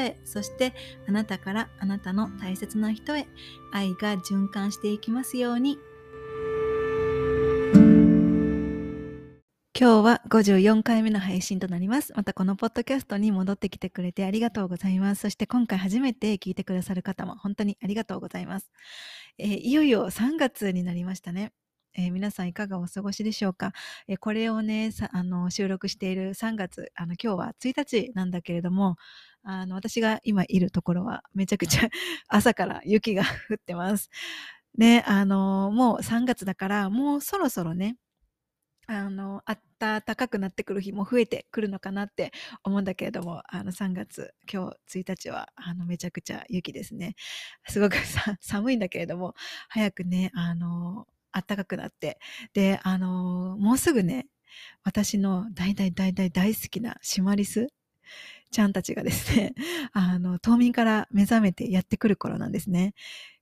[0.25, 0.73] そして
[1.07, 3.27] あなたからあなたの大切な人へ
[3.71, 5.77] 愛が循環していきますように
[9.81, 12.13] 今日は54回目の配信となります。
[12.15, 15.21] またこのポッドキャストに戻ってきてくれてありがとうございます。
[15.21, 18.69] そして今回初めて聞いてくださる方も本当にありがとうございます。
[19.39, 21.51] えー、いよいよ3月になりましたね。
[21.97, 23.73] えー、皆さんいかがお過ごしでしょうか、
[24.07, 28.97] えー、これをねあの収録している3月あの今日は1日なんだけれども
[29.43, 31.89] あの私が今いるところはめちゃくちゃ
[32.27, 34.09] 朝から雪が 降ってます。
[34.77, 37.97] ね、あのもう3月だからもうそろそろね
[38.87, 39.41] あの、
[39.79, 42.31] 暖かくなってくる日も増えてくるのかなって
[42.63, 47.15] 思うんだけれども、あの、3月、今日1日は、あの、めちゃくちゃ雪ですね。
[47.67, 47.95] すごく
[48.41, 49.33] 寒いんだけれども、
[49.69, 52.19] 早くね、あの、暖かくなって、
[52.53, 54.27] で、あの、もうすぐね、
[54.83, 57.67] 私の大大大大大好きなシマリス
[58.51, 59.53] ちゃんたちがですね、
[59.93, 62.93] あの、冬眠から目覚めてやってくる頃なんですね。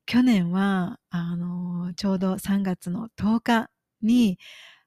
[0.06, 3.70] 去年は、あの、ちょうど3月の10日
[4.02, 4.40] に、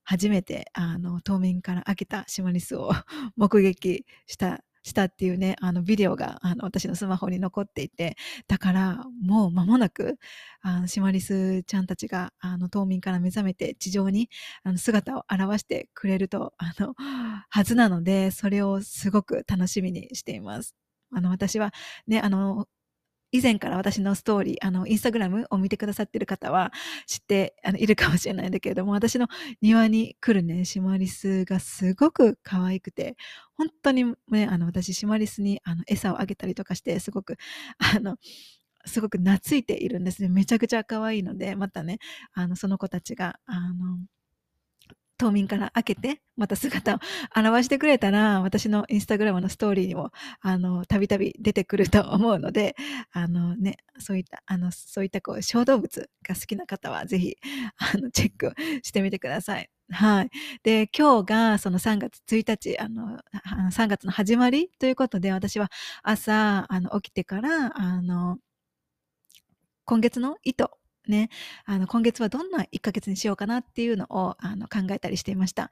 [0.04, 2.90] 初めてあの冬眠から開けたシマリスを
[3.36, 8.16] 目撃したしたっていうね、あのビデオがあの私のスマホに残っていて、
[8.48, 10.18] だからもう間もなく、
[10.62, 14.28] あのシマリスちゃんたちがあの冬眠から目覚めて地上に
[14.64, 16.94] あの姿を現してくれると、あの、
[17.48, 20.74] はずなので、それをすごく楽しみにしています。
[21.14, 21.72] あの、私は
[22.06, 22.66] ね、あの、
[23.32, 26.72] 以前から私のストーリー、あの、インスタグラムを見てくださってる方は
[27.06, 29.28] 知ってあのいるかもしれないんだけれども、私の
[29.62, 33.16] 庭に来るね、シマリスがすごく可愛くて、
[33.56, 37.36] 本当にね、あの、私、シマリスにあの餌をあげたりとかして、すごく、
[37.96, 38.16] あの、
[38.86, 40.28] すごく懐いているんですね。
[40.28, 41.98] めちゃくちゃ可愛いので、またね、
[42.34, 43.98] あの、その子たちが、あの、
[45.22, 46.98] 冬眠から開けて、また姿を
[47.36, 50.10] 現してくれたら、私のインスタグラムのストーリーにも、
[50.40, 52.74] あの、たびたび出てくると思うので、
[53.12, 57.36] あのね、そういった、あの、そういったこう、小動物が好きな方は、ぜひ、
[57.94, 59.68] あの、チェックしてみてください。
[59.90, 60.30] はい。
[60.62, 63.18] で、今日がその3月1日、あの、
[63.72, 65.70] 3月の始まりということで、私は
[66.02, 68.38] 朝、あの、起きてから、あの、
[69.84, 70.70] 今月の糸
[71.08, 71.30] ね、
[71.64, 75.70] あの今月はどんな1ヶ月にしようかなっていうのをあの考えたりしていました。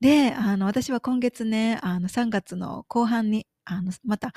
[0.00, 4.32] で、あの私は今月ね、あの3月の後半に、あのまた、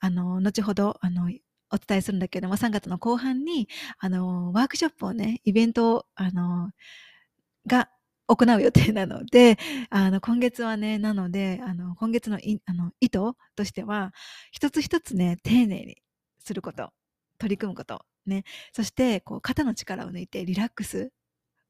[0.00, 1.30] あの後ほどあの
[1.70, 3.68] お伝えするんだけども、3月の後半に
[3.98, 6.70] あのワークショップをね、イベントをあの
[7.66, 7.88] が
[8.26, 9.58] 行う予定なので、
[9.90, 13.20] あの今月はね、なので、あの今月のいあの意図
[13.56, 14.12] としては、
[14.52, 15.96] 一つ一つね、丁寧に
[16.38, 16.90] すること、
[17.38, 21.12] 取り組むこと、ね、そしてこう肩の力を抜いてリラックス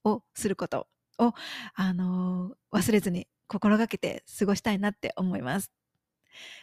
[0.05, 0.87] をすること
[1.19, 1.33] を、
[1.75, 5.71] あのー、忘れずに心がけて過ごしたいなって思います。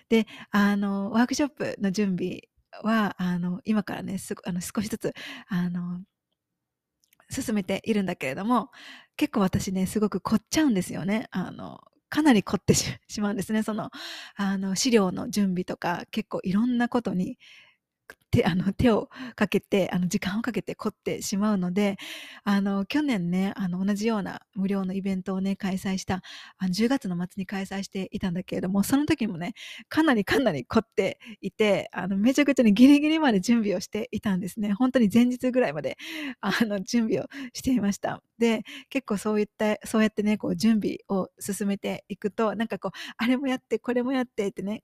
[0.09, 2.43] で、あのワークショップの準備
[2.83, 5.13] はあの今からねすあの少しずつ
[5.47, 6.01] あの
[7.29, 8.69] 進めているんだけれども
[9.17, 11.27] 結構私ねすごく凝っちゃうんですよね。
[11.31, 12.73] あのかなり凝って
[13.09, 13.63] しまうんですね。
[13.63, 13.89] その
[14.35, 17.37] あの資料の準備とか結構いろんなことに
[18.31, 21.97] 手 あの手をかけてあの時間をかけて凝ってしまうので
[22.43, 26.21] あの去年ねあの同じような無料のイベントをね開催した
[26.57, 29.53] あの10月の末に開催していたんだけれどもその時もね
[29.89, 34.73] かなりかなり凝っていてあのめちゃくちゃにギリギリまで準備をしていたんですね。
[34.73, 35.97] 本当に前日ぐらいまで
[36.41, 38.21] あの準備をしていました。
[38.37, 44.83] で結構そういったそうやってねこう準備を進めていくとなんかこうあれもやってこれもやってってね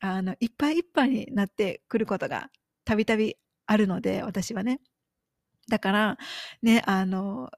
[0.00, 2.50] あのいっぱいいっぱいになってくることが
[2.86, 3.36] たびたび
[3.66, 4.80] あるので私はね。
[5.68, 6.18] だから
[6.62, 7.50] ねあの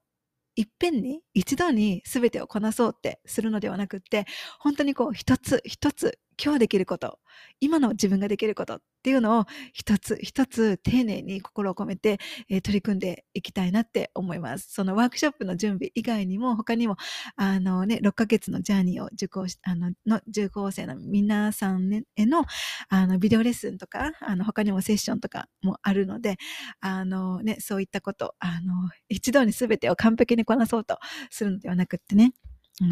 [0.56, 4.26] いっぺんに一度に全てをこなそうってするのではなくって
[4.58, 7.18] 本当にこう一つ一つ今日できること
[7.60, 12.18] 今の自分ができることっていうのを一つ一つ丁寧に心を込めて、
[12.48, 14.72] えー、取り組んでいきたいなって思います。
[14.72, 16.96] そのワークショップの準備以外にも他にも
[17.36, 22.44] あのね6ヶ月のジャーニーを受講しあのの受講生の皆さんへの
[22.88, 26.36] あのビデオレッスンとかあの他にもセッションとかもあるので
[26.80, 30.98] あのねそういったことあの一度に全てを完璧にこなそうと
[31.30, 32.32] するのではなくってね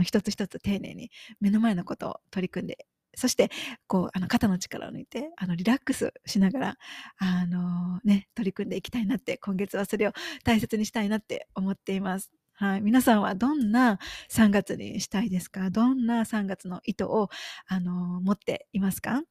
[0.03, 1.11] 一つ一つ丁寧に
[1.41, 3.51] 目の前のことを取り組んでそして、
[3.89, 6.79] こう、あの、肩の力を抜いて、あの、リラックスしながら、
[7.19, 10.13] あの、ね、取り組んでいきたいなって、今月はそれを
[10.45, 12.31] 大切にしたいなって思っています。
[12.53, 12.81] はい。
[12.83, 13.99] 皆さんはどんな
[14.31, 15.71] 3月にしたいですか？
[15.71, 17.29] どんな3月の意図を、
[17.67, 19.23] あの、持っていますか？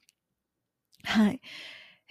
[1.03, 1.41] はい。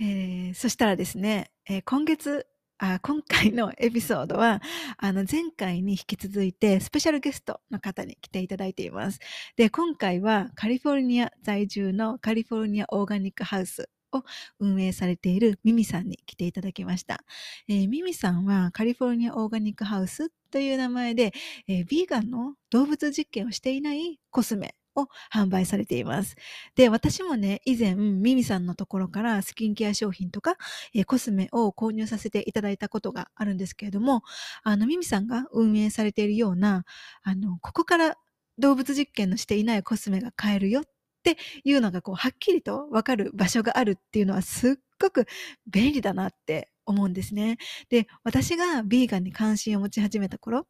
[0.00, 2.46] えー、そしたらですね、えー、今月
[2.78, 4.60] あ今回のエピソードは、
[4.98, 9.20] あの、前回に引き続いて、スペシャルゲストの方に来ていただいています。
[9.56, 14.24] で、今回はカリフォルニア在住のカリフォルニアオーガニックハウスを
[14.58, 17.24] 運営されているミミさんに来ていただきました。
[17.68, 21.32] えー、ミミさんはカリフォルニアオーガニックハウスという名前で、
[21.68, 26.36] えー、ビーガンの動物実験をしていないコスメを販売されています。
[26.74, 30.56] で、私もね、以前、ミミさんのところからスキンケア商品とか、
[30.94, 34.22] えー、コスメを購入させていただいたことがあるんですけれども、
[34.62, 36.84] あの、ミミさんが運営されているような、
[37.22, 38.16] あの、ここから
[38.58, 40.84] 動物実験のしていないコスメが買えるよっ
[41.22, 45.26] ていうのが、こう、はっきりとわかる場所があるっていうのはすっごく
[45.66, 47.58] 便利だなって思うんですね。
[47.88, 50.66] で、私がビーガンに関心を持ち始めた頃、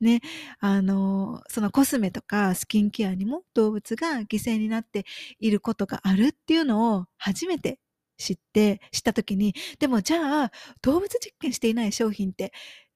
[0.00, 0.20] ね、
[0.60, 5.04] あの、そのコスメとかスキンケアにも動物が犠牲になって
[5.38, 7.78] いることがあるっていうのを初めて
[8.18, 10.52] 知って、知った時に、でもじゃあ
[10.82, 12.52] 動物実験していない商品って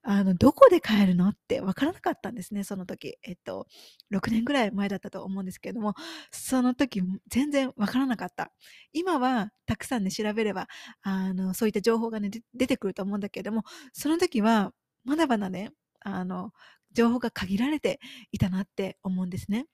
[0.06, 3.16] あの、どこで買えるのってわからなかったんですね、その時。
[3.22, 3.66] えっと、
[4.10, 5.94] 6年ぐらい前だったと思うんですけれども、
[6.30, 8.52] その時全然わからなかった。
[8.92, 10.68] 今はたくさんね、調べれば、
[11.02, 13.62] あの、そういった情報がね、出てくると思うんだけれども、
[13.94, 14.72] その時は
[15.04, 15.70] まだまだね、
[16.00, 16.52] あの、
[16.94, 18.00] 情報が限られて
[18.32, 19.66] いたなって思うんですね。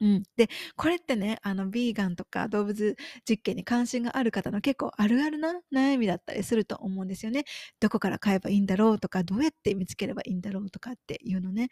[0.00, 0.22] うん。
[0.36, 2.96] で、これってね、あの、ビーガンとか動物
[3.28, 7.44] 実験に関心がある方の結構あるあるな悩みだったりすると思うんですよね。
[7.80, 11.68] どこから買えばいいんだろうとか、どうやって見つければいいんだろうとかっていうのね。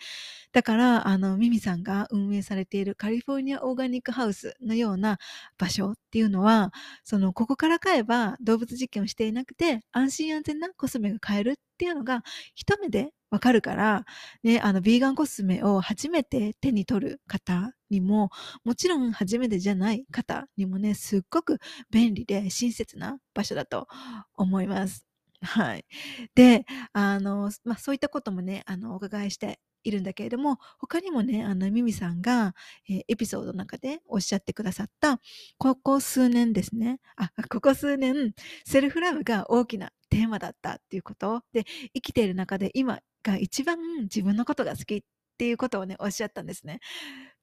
[0.53, 5.19] だから、あの、ミミさんが運営されているカリフォルニアオーガニックハウスのような
[5.59, 6.73] 場所っていうのは、
[7.05, 12.23] その、ここから買えば動物実験をしていなくて、安心安全なコスメが買えるっていうのが、
[12.55, 14.05] 一目でわかるから、
[14.43, 18.29] ね、あの、ビーガンコスメを初めて手に取る方にも、
[18.63, 21.59] もちろん初めてじゃない方にもね、すっごく
[21.91, 23.89] 便利で親切な場所だと
[24.37, 25.07] 思います。
[25.41, 25.87] はい。
[26.35, 32.55] で、あの、まあ、そういったこともね、あの、お伺いしているんだけれども、他にもね、あの、ミミさんが、
[32.87, 35.21] えー、エピソードの中でおっしゃってくださった、
[35.57, 38.35] ここ数年ですね、あ、ここ数年、
[38.67, 41.65] セルフラブが大きなテーマだったっていうこと、で、
[41.95, 45.03] 生きている中で今が一番自分のことが好きっ
[45.39, 46.81] ていうことをね、おっしゃったんですね。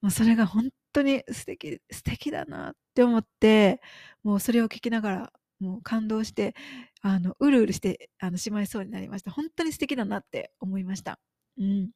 [0.01, 3.81] もうそれが本当に素敵、素敵だなって思って、
[4.23, 6.55] もうそれを聞きながら、もう感動して、
[7.01, 9.31] あの、うるうるして、あの、しまいそうになりました。
[9.31, 11.19] 本当に素敵だなって思いました。
[11.57, 11.91] うん。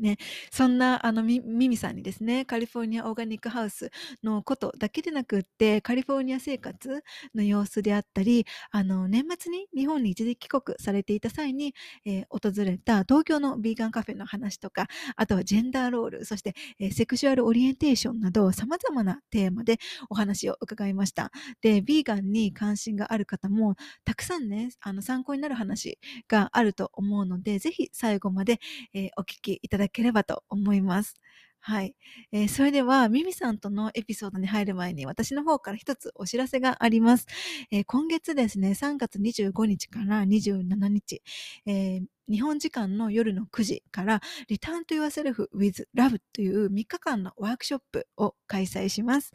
[0.00, 0.16] ね、
[0.50, 3.90] そんなあのミミさんにですね、カリフォルニアオーガニックハウス
[4.22, 7.02] のことだけでなくって、カリフォルニア生活
[7.34, 11.74] の様子であったり、あの、年末に日本に一時帰国されていた際に、
[12.04, 14.86] えー、訪れた東京のビーガンカフェの話とか、
[15.16, 21.30] あとはジェンダーロール、そして、えー、セクシュアルオリエンテーションなど様々なテーマでお話を伺いました。
[21.60, 28.60] で、ビーガンに関心がある方も、たくさんね、あの参考になる話があると思うので、ぜひ最後まで、
[28.94, 31.16] えー、お聞きいただければと思います。
[31.62, 31.94] はい。
[32.32, 37.26] えー、それでは、ミミさんとのエピソードに入る前に、私の方から一つお知らせがあります。
[37.70, 41.22] えー、今月ですね、3月25日から27日、
[41.66, 49.32] えー日本時間の夜の9時から Return to Yourself with Love という3日間のワークショップを開催します。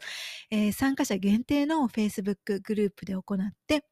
[0.50, 3.84] えー、参加者限定の Facebook グループで行って、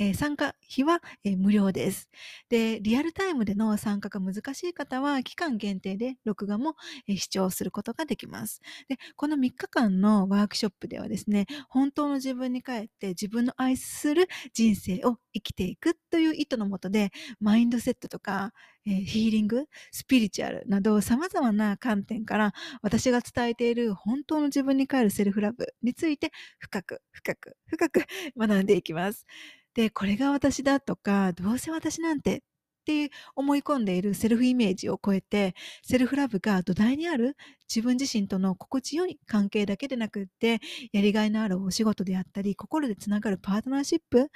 [0.00, 2.08] えー、参加費は、えー、無料です。
[2.48, 6.74] で、リアルタイムでの参加が難しい方は期間限定で録画も、
[7.06, 8.62] え視聴することができます。
[8.88, 18.39] で、この3日間のワークショップではですね、本当の自分に帰って自分の愛する人生を生きていくという意図のもとで、マインドセットとか、
[18.86, 28.04] えー、ヒーリング、スピリチュアルなど様々な観点から私が伝えている本当の自分に帰るセルフラブについて深く深く深く
[28.38, 29.26] 学んでいきます。
[29.74, 32.42] で、これが私だとか、どうせ私なんて
[32.80, 37.36] って思い込んでいるセルフイメージを超えて、セルフラブが土台にある
[37.68, 40.60] 自分自身との心地よい関係だけでなくって、
[40.92, 44.28] やりがいのあるお仕事であったり、心でつながるパートナーシップ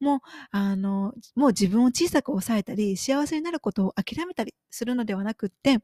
[0.00, 5.78] も、あの、もう自分を小さく抑えたり、幸せになることを諦めたりするのではなくって、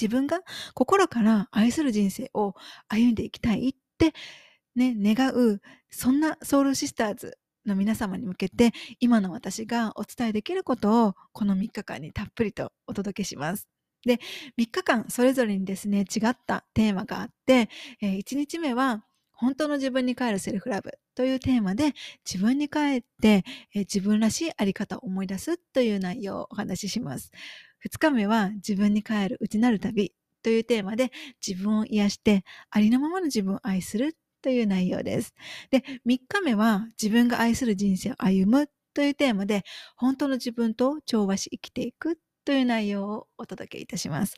[0.00, 0.40] 自分が
[0.74, 2.54] 心から愛する人生を
[2.88, 4.12] 歩んでいきたいって
[4.76, 5.60] ね、願う、
[5.90, 13.68] そんなソウルシスターズの皆様に向けて今の私がお伝えできることをこの3日間にたっぷりとお届けします。
[14.04, 14.18] で、
[14.58, 17.68] 3日間それぞれにですね、違ったテーマがあって、
[18.00, 21.94] え、1日目は本当の自分に帰るセルフラブというテーマで
[22.24, 23.44] 自分に帰って、
[23.74, 27.30] え自分らしいあり方を思い出すという内容をお話しします。
[27.86, 31.12] 2日目は自分に帰る内なる旅というテーマで
[31.46, 35.34] 自分を癒してありのままの自分を愛するという内容です。
[35.70, 39.64] で、3日目は自分が愛する人生を歩むというテーマで
[39.96, 44.36] 本当の自分と調和し生きていくという内容をお届けいたします。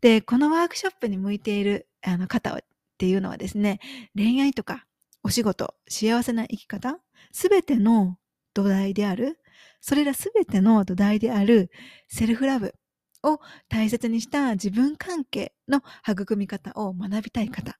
[0.00, 2.58] で、このワークショップに向いているあの方っ
[2.98, 3.80] ていうのはですね、
[4.16, 4.86] 恋愛とか
[5.22, 6.98] お仕事、幸せな生き方、
[7.32, 8.16] すべての
[8.54, 9.38] 土台である、
[9.80, 11.70] それらすべての土台である
[12.08, 12.74] セルフラブ
[13.22, 13.38] を
[13.68, 17.78] 大切にした自分関係の育み方を学びたい方。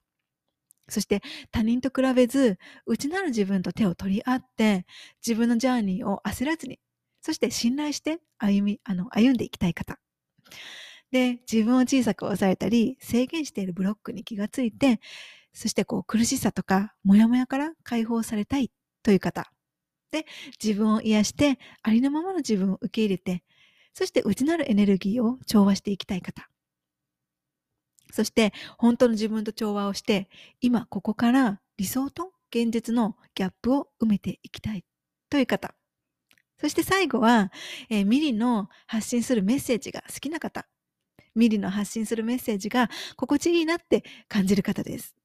[0.91, 4.87] そして他人と比べず、内なる自分と手を取り合って、
[5.27, 6.79] 自分のジャーニーを焦らずに
[7.23, 9.99] そして信頼して歩み、あの、歩んでいきたい方。
[11.11, 15.01] で、自分を小さく抑えたり、制限しているブロックに気がついて、
[15.53, 18.71] そしてこう苦しさとか、モヤモヤから解放されたい
[19.03, 19.53] という方。
[20.13, 20.25] で、
[20.63, 23.43] 自分を癒して、ありのままの自分を受け入れて、
[23.93, 26.49] そして内なるエネルギーを調和していきたい方。
[28.13, 30.29] そして、本当の自分と調和をして、
[30.61, 34.85] 今ここから理想と現実のギャップを埋めていきたい
[35.29, 35.75] という方。
[36.61, 37.51] そして最後は、
[37.89, 40.67] えー、ミリの発信するメッセージが好きな方。
[41.35, 45.17] ミリの発信するメッセージが心地いいなって感じる方です。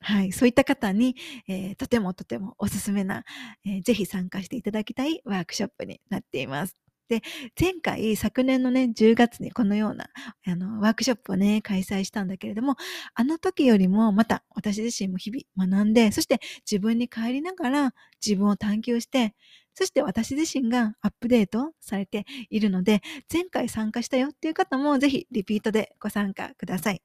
[0.00, 0.30] はい。
[0.30, 1.16] そういった方に、
[1.48, 3.24] えー、とてもとてもおすすめな、
[3.64, 6.85] えー、ぜひ参加していただきたいワークショップになっています。
[7.08, 7.22] で、
[7.58, 10.08] 前回、昨年のね、10月にこのような、
[10.46, 12.76] あの、ワークショップをね、開催したんだけれども、
[13.14, 17.94] あの時よりもまた私自身も日々学んで、そして自分に帰りながら
[18.24, 19.34] 自分を探求して、
[19.76, 23.02] そして私自身がアップデートされているので、
[23.32, 27.02] 前回参加したよっていう方もぜひリピートでご参加ください。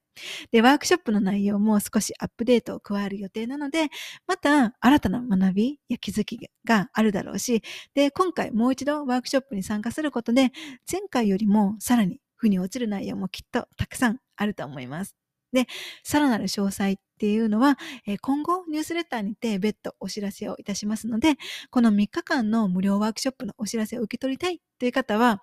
[0.51, 3.89] で、ワークショップの内容も少しアップデートを加える予定なので、
[4.27, 7.61] また新たな学びや気づきがあるだろうし、
[7.93, 10.51] で、今回もう一度ワークショップに参加することで、
[10.91, 15.20] 前回よりもさらに負に落ちる内容もきっとたくさんあると思います。
[15.53, 15.67] で、
[16.03, 17.77] さらなる詳細っていうのは、
[18.07, 21.35] え今後ニュースレターにて別途お知らせをいたしますので、
[21.69, 25.41] この3日間の無料ワークショップのお知らせを受け取りたいという方は、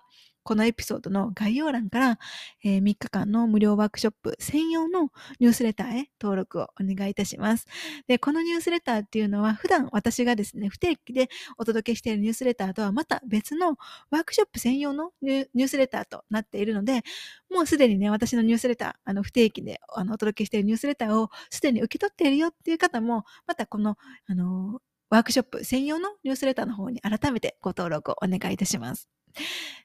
[0.49, 2.19] このエピソードの概要欄から、
[2.63, 7.67] えー、3日間の無料ワークショップ専用のニュースレターへ登録をお願いいたします。
[8.07, 11.29] で、このニュースレターっていうのは普段私がですね、不定期で
[11.59, 13.77] お届けしているニュースレターとはまた別の
[14.09, 17.03] ワークショップ専用のニュースレターとなっているので、
[17.51, 29.18] もうすでにね、私のニュースレター、あの不定期であのお届けしているニュースレターをすでに受け取っているよっていう方も、またこの、あのワークショップ専用のニュースレターの方に改めてご登録をお願いいたします。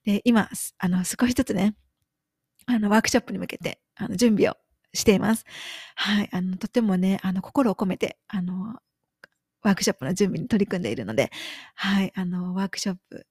[0.04, 1.74] で、今、あの、少しずつね、
[2.66, 4.56] あの、ワークショップに向けて、あの、準備を
[4.92, 5.44] しています。
[5.96, 6.28] はい。
[6.32, 8.76] あの、とてもね、あの、心を込めて、あの、
[9.62, 11.30] ワークショップの準備に取り組んでいるので、
[11.74, 12.12] はい。
[12.14, 13.26] あの、ワークショップ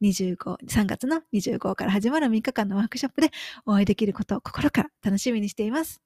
[0.00, 3.30] 25、3月の25から始まる3日間のワークショップで
[3.66, 6.00] お会いできることを心から楽しみにしています。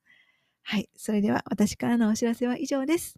[0.63, 0.89] はい。
[0.95, 3.17] それでは私からのお知らせは以上です。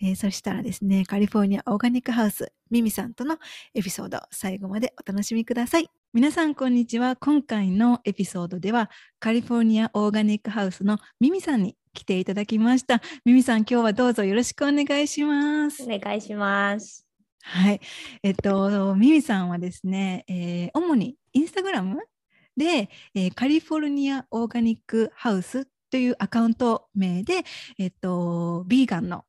[0.00, 3.38] えー、そしたらですね、カリフォルニアオーガニックハウス、ミミさんとの
[3.74, 5.88] エピソード、最後までお楽しみください。
[6.12, 7.16] 皆さん、こんにちは。
[7.16, 13.02] 今回のエピソードでは、カリフォルニアオーガニックハウスのミミさんに来ていただきました。
[13.24, 15.84] ミミさん、今日はどうぞよろしくお願いします。
[15.84, 17.06] お願いします。
[17.42, 17.80] はい。
[18.22, 21.98] えっと、ミミさんはですね、えー、主にインスタグラム
[22.56, 27.44] で、えー、カリフォルニアオーガニックハウスというアカウント名で、
[27.78, 29.24] えっと、ビーガンの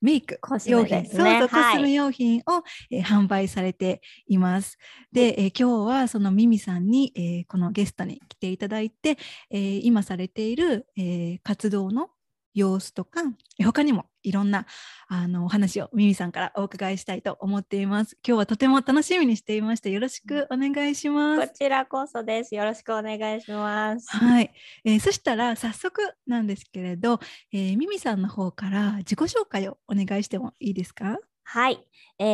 [0.00, 4.78] メイク、コスメ、ね、そうそう、コスメ用品を、えー、販売されています。
[5.12, 9.18] で、えー、今日はそのミミさんに、えー、このゲストに来ていただいて、
[9.50, 12.08] えー、今されている、えー、活動の
[12.54, 13.22] 様子とか
[13.62, 14.66] 他にもいろんな
[15.08, 18.16] あのお話をミミさんからお伺いしたいと思っています。
[18.26, 21.48] 今日はとても楽しみにしていましてよろしくお願いします。
[21.48, 22.54] こちらこそです。
[22.54, 24.08] よろしくお願いします。
[24.10, 24.52] はい、
[24.84, 27.20] えー、そしたら早速なんですけれど、
[27.52, 31.18] えー、ミミさんの方から自己紹介をお願いしてもいいですか？
[31.44, 31.84] はい。
[32.18, 32.24] え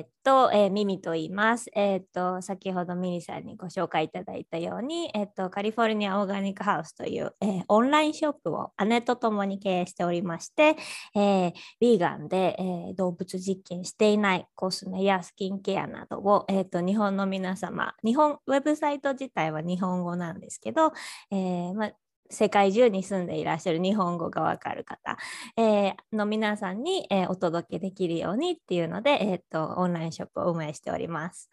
[0.00, 1.70] ー、っと、えー、ミミと言います。
[1.76, 10.76] えー、っと、先ほどミミさんにご紹介いただいたように、え、っと、カリフォルニアオーガニックハウスという、えオンラインショップを姉と共に経営しておりまして、
[11.14, 12.56] えヴィーガンで、
[12.90, 20.92] え動物実験していないコスメやスキンケアなどを、えっと、日本の皆様、日本、ウェブサイト自体は日本語なんですけど、
[21.30, 21.92] えま
[22.30, 25.18] 世界中に住んでいらっしゃる日本語がわかる方、
[25.56, 31.50] えー、の皆さんに、えー、お届けできるようにっていうので、えーと、オンラインショップを運営しております。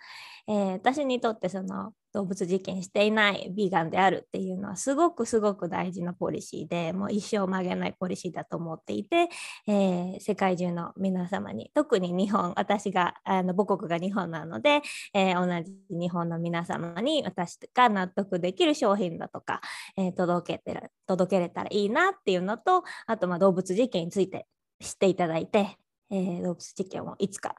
[0.48, 9.30] えー、私にとってその動物実験していないビーガンであるっていうのはすごくすごく大事なポリシーでもう一生曲げないポリシーだと思っていて、
[9.68, 14.82] えー、世界中の皆様に特に日本私があの母国が日本なので、
[15.14, 19.62] えー、同じ日本の皆様に私が納得できる商品だとか、
[19.98, 24.48] えー、届けてる届けれたらいいなっていうのとあとま動物実験について
[24.82, 25.78] 知っていただいて、
[26.10, 27.56] え、動物実験をいつか、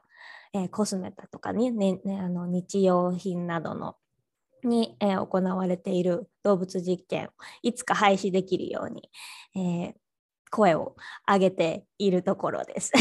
[0.53, 3.97] え、コスメだとかに、ねね、あの日用品などの
[4.67, 7.29] に、えー、行われている動物実験を
[7.63, 9.11] いつか廃止できるように、
[9.57, 9.95] えー、
[10.51, 10.97] 声を
[11.29, 12.93] 上げているところです。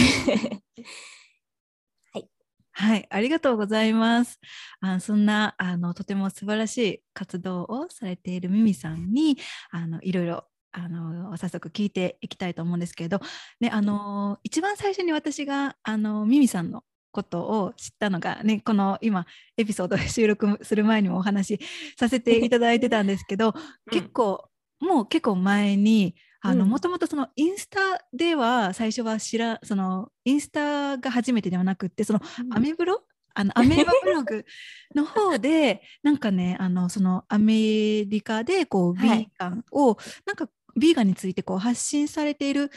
[2.14, 2.30] はい、
[2.72, 4.40] はい、ありがとうございます。
[4.80, 9.38] あそんなあのとても素晴らしい活動をされているミミさんに
[9.72, 13.20] あのいろいろあの早速聞いていきたいと思うんですけれど、
[13.60, 19.26] ね、あの一番最初に私があのミミさんのことを知ったのが、ね、この今
[19.58, 21.60] エピソードで収録する前にもお話し
[21.98, 23.54] させていただいてたんですけど、
[23.88, 24.50] うん、結構
[24.80, 27.80] もう結構前にもともとそのインスタ
[28.14, 33.04] では最初は知らそのインスタが初めてではなくってそのアメブロ、
[33.34, 34.46] あのアメーバブログ
[34.96, 42.72] の方でなんかねあのそのアメリカでこうビーガンを、はい、なんかビーガンについてこう発信されている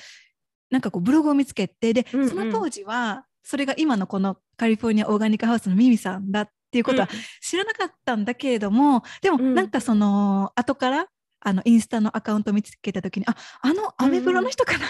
[0.70, 7.08] なんかこうブログを見つけてで、うんうん、その当時はそれが今のこのカリフォルニアオーガニックハウスのミミさんだっていうことは
[7.40, 11.06] 知らなかったんだけれども、うん、でもなんかその後から
[11.40, 14.88] あのインスタのアカウントを見つけた時にああのアメブロの人かなっ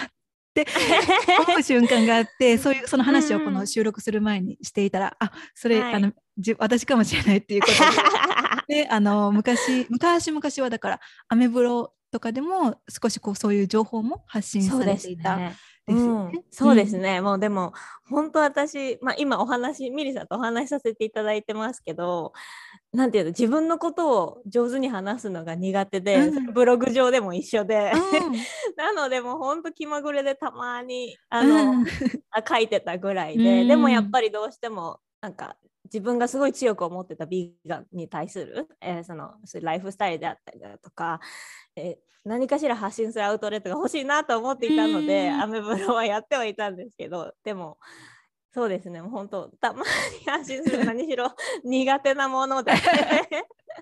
[0.53, 0.65] て
[1.47, 7.79] 思う瞬間があってそういうその話をこの収録する前にしていたら、あそれ、はい、あのじ私かもしれないっていうことで。
[8.83, 15.51] であの昔昔昔はだからアメブロとかでも少しこうそういう情報も発信されていた。
[15.85, 17.73] ですよね、うん、そうですね、うん、もうでも
[18.09, 22.33] 本当私、まあ、今お話ミリさんとお話しさせていただいてますけど
[22.91, 27.91] なんていうの自分のことを上手に話すのが苦手で、うん、ブログ上でも一緒で、
[28.77, 31.85] なのでもう本当気まぐれでたまにあの、
[32.47, 35.57] 書いてたぐらいで、でもやっぱりどうしてもなんか
[35.95, 39.31] 自分がすごい強く思ってたビーガンに対する、えー、その
[39.61, 41.21] ライフスタイルであったりだとか、
[41.77, 47.77] えー、何かしら発信するアウトレットが欲しいなと思っていたので、アメブロはやってはいたんですけどでも
[48.53, 48.99] そうですね。
[48.99, 49.85] 本当たまに
[50.29, 52.73] 発信する何しろ苦手なもので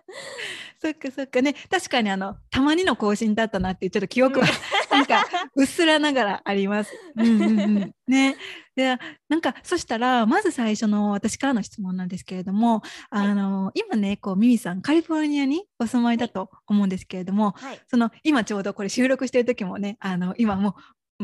[0.82, 1.42] そっかそっか。
[1.42, 4.48] ね確かにあのたまにの更新だったなっていうちょっと記憶は
[4.92, 5.26] なんか
[5.56, 6.94] うっすらながらあります。
[7.16, 8.36] うんうんうん、ね。
[8.76, 8.98] で
[9.30, 20.74] なんかそしたらまず最初の私からの質問なんですけれども、はい、あの今ねこうミミさんカリフォルニアにお住まいだと思うんですけれども、はい、その今ちょうどこれ収録してる時もねあの今もう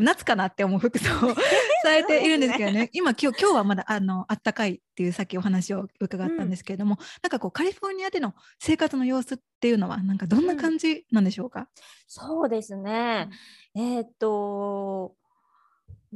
[0.04, 1.36] 夏かなって思う服装を
[1.84, 2.80] されているんですけどね。
[2.82, 2.90] ね。
[2.94, 11.68] 今今日今日はまだあのったかいっていうさっきお話を伺ったんですけれども、うん、なんかこうカリフォルニアでの生活の様子っていうのはなんかどんな感じなんでしょうか、うん、
[12.08, 13.30] そうですね、
[13.76, 15.16] えー、っと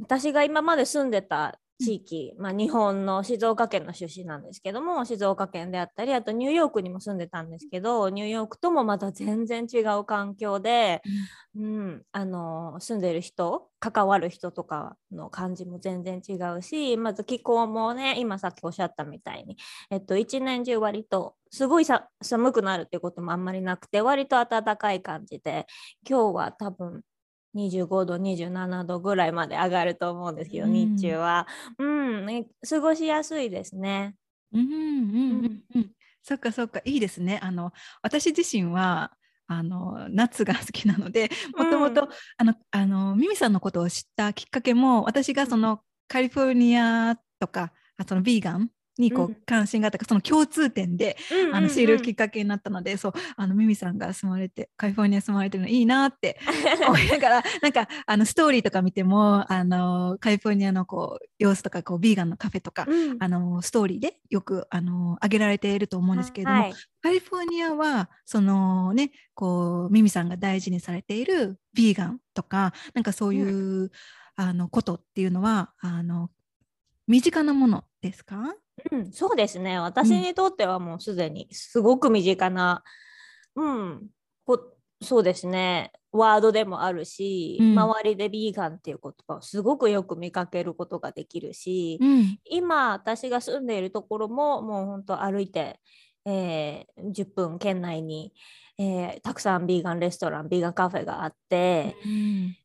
[0.00, 11.02] 私が今まで住んでた地域、まあ、日本の静岡県の出身なんですけども静岡県であったりあとニューヨークにも住んでたんですけどニューヨークともまた全然違う環境で、
[11.56, 19.56] うん、うん、あの住んでる人関わる人とかの感じも全然違うしまず気候もね今さっきおっしゃったみたいに、
[19.90, 25.66] えっと、一年中割とすごい寒くなるっていうこともあんまりなくて割と暖かい感じで
[26.08, 27.02] 今日は多分
[27.54, 31.46] 25度27度ぐらいまで上がると思うんですけど、うん、日中は、
[31.78, 34.14] うん、過ごしやすいですね。
[34.52, 34.76] うんうんう
[35.48, 35.90] んうん、
[36.22, 37.40] そっかそっかいいですね。
[37.42, 39.12] あの私自身は
[39.46, 42.08] あの夏が好きなのでもともと
[42.70, 47.72] あのミミさんのことを知ったきっかけも私がそのカリフォルニアとか
[48.08, 51.16] そのビーガンにこう関心があったか、うん、その共通点で、
[51.52, 56.38] あの知るきっかけになったのでそうあのミミさんが住まれてカリフォルニア住まれてるのいいなって
[56.86, 73.90] 思いながらなんかあのストーリーとか見てもあのカリフォルニアのこう様子とかこうビーガンのカフェとか、うん、あのストーリーでよくあの上げられていると思うんですけれども、はい、カリフォルニアはそのねこうミミさんが大事にされているビーガンとかなんかそういう、うん、
[74.36, 76.30] あのことっていうのはあの
[77.06, 78.54] 身近なものですか？
[78.90, 79.78] うん、そうですね。
[79.78, 82.82] 私にとってはもうすでにすごく身近な、
[83.56, 84.06] うん、
[84.44, 85.92] こそうですね。
[86.12, 95.80] ワードでもあるし、うん、周りでビーガンっていう言葉をすごくよく見かけることができるし、うん、今私が住んでいるところももう本当歩いて、
[96.24, 98.32] えー、10分圏内に、
[98.78, 101.96] えー、たくさんビーガンレストランビーガンカフェがあって、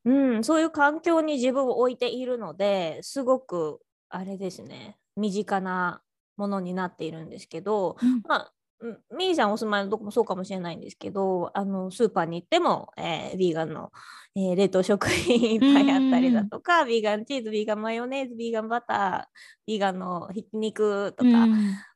[0.05, 6.01] うん、うん、そういう環境に自分を置いているのですごくあれですね身近な
[6.37, 13.91] ものになっているんですけど、うん、まあうんミリさんお住まいのとこもそうかもしれないんですけどあのスーパーに行っても、えー、ビーガンの、
[14.35, 21.29] えー、冷凍食品いっぱいあったりだとか、ビーガンチーズビーガンマヨネーズビーガンバタービーガンのひき肉とか、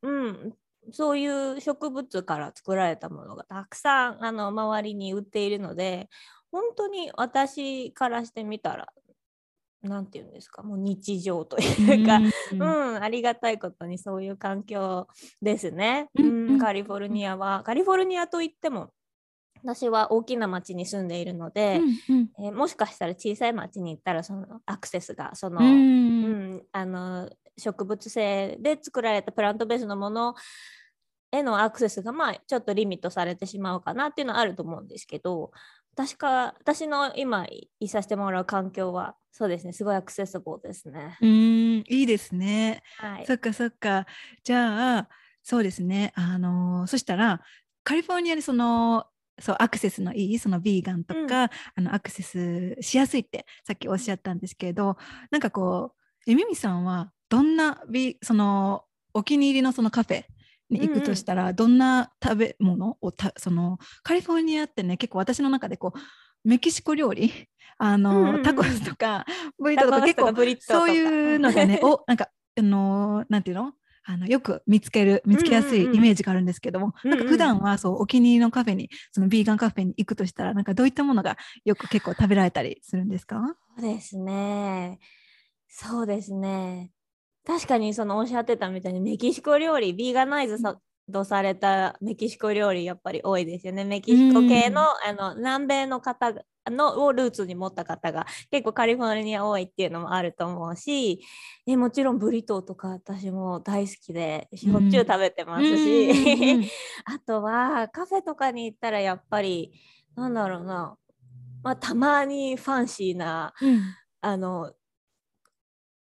[0.02, 0.54] うん
[0.92, 6.10] そういう植物から作られたものがたくさんあの周りに売っているので
[6.52, 8.88] 本当に私からしてみたら
[9.84, 12.20] 何て言うんですかもう日常というか、
[12.52, 15.08] うん、うん、ありがたいことにそういう環境
[15.42, 17.64] ですね、うん、うん、カリフォルニアは。
[17.66, 18.92] カリフォルニアといっても
[19.64, 30.36] 私は大きな町に住んでいるので、うんうん、えー、もしかしたら小さい町に行ったらそのアクセスがその、うん、うん、あの植物性で作られたプラントベースのもの
[31.32, 35.52] へのアクセスがまあちょっとリミットされてしまうかなっていうのはあると思うんですけど
[35.96, 37.46] 私か私の今
[37.80, 41.18] いさせてもらう環境はそうですねすごいアクセスボーですね。
[41.22, 42.84] うんいいですね。
[42.98, 44.06] はい、そっかそっか
[44.44, 45.10] じゃあ
[45.44, 47.42] そうですねあのそしたら
[47.84, 49.06] カリフォルニアにその
[49.40, 51.50] そうアクセスのいいそのビーガンとか、うん、あ
[51.82, 54.98] のアクセスしやすいってさっきおっしゃったんですけど
[55.32, 55.94] なんかこ
[56.26, 60.26] うえみみさんはどんなビそのお気に入りのそのカフェ
[60.74, 66.00] に行くとしたら、どんな食べ物をたそのカリフォルニアってね結構私の中でこう
[66.48, 67.32] メキシコ料理？
[67.78, 69.26] あの、うんうん、タコスとか
[69.58, 73.74] ブリトとか結構そういうのでねおなんかあのなんていうの？
[74.06, 83.38] あのよく見つける見つけやすいイメージがあるんですけども、うんうん、なんか普段はそうお気に入りのカフェにそのビーガンカフェに行くとしたらなんかどういったものがよく結構食べられたりするんですか？
[83.78, 85.00] そうですね。
[85.70, 86.92] そうですね
[87.46, 90.80] 確かにそのおっしゃってたみたいにメキシコ料理ビーガナイズさ
[91.12, 93.84] とされたメキシコ料理やっぱり多いですよね。
[93.84, 96.34] メキシコ系の,、あの南米の方
[96.72, 101.20] のをルーツに持った方が結構カリフォルニア多いっていうのもあると思うし
[101.68, 106.72] えもちろんブリトーとか私も大好きでしょっちゅう食べてますし、
[107.04, 109.74] あとはカフェとかに行ったらやっぱり
[110.16, 110.96] なんだろうな、
[111.64, 113.82] まあ、たまにファンシーな、うん、
[114.22, 114.72] あの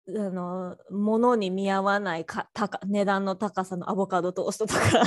[0.09, 4.81] あの物に見合わないか高値段の高さのアボカドトーストとか。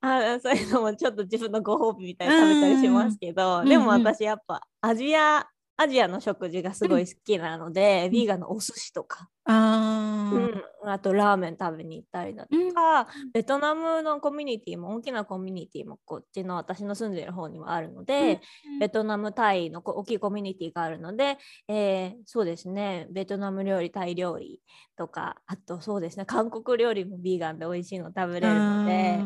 [0.00, 9.28] あそういうのもちょっと自分のご褒美みたいに食べたりしますけど、でも私やっぱアジアアジアの食事がすごい好きなので、うん、ヴィーガンのお寿司とか。
[9.46, 18.40] あ,、うん、あとラーメン食べに行ったりだとか、うん、ベトナムのコミュニティも大きなコミュニティもこっちの私の住んでる方にはあるので、
[18.72, 21.36] うん、ベトナムタイの大きいコミュニティがあるので、
[21.68, 23.06] えー、そうですね。
[23.10, 24.62] ベトナム料理タイ料理
[24.96, 26.24] とかあとそうですね。
[26.24, 29.22] 韓国料理もヴィーガンで美味しいの食べれるのでう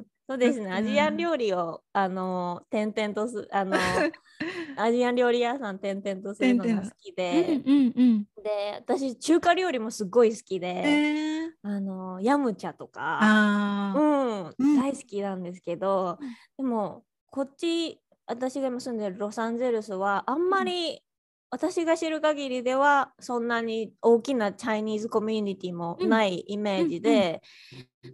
[0.00, 3.76] んそうですね、アジアン料理を、あの、転々とす、あの、
[4.76, 16.18] アジアン料理屋さん転々とするのが好きで、うんうんうん、で、私、中華料理もすごい好きで、えー、あの、ヤムチャとか、うん、うん、大好きなんですけど、
[16.56, 21.03] でも、こっち、私が今住んでるロサンゼルスは、あんまり
[21.54, 27.42] 私が知る限りではそんなに大きなチャイニーズコミュニティもないイメージで、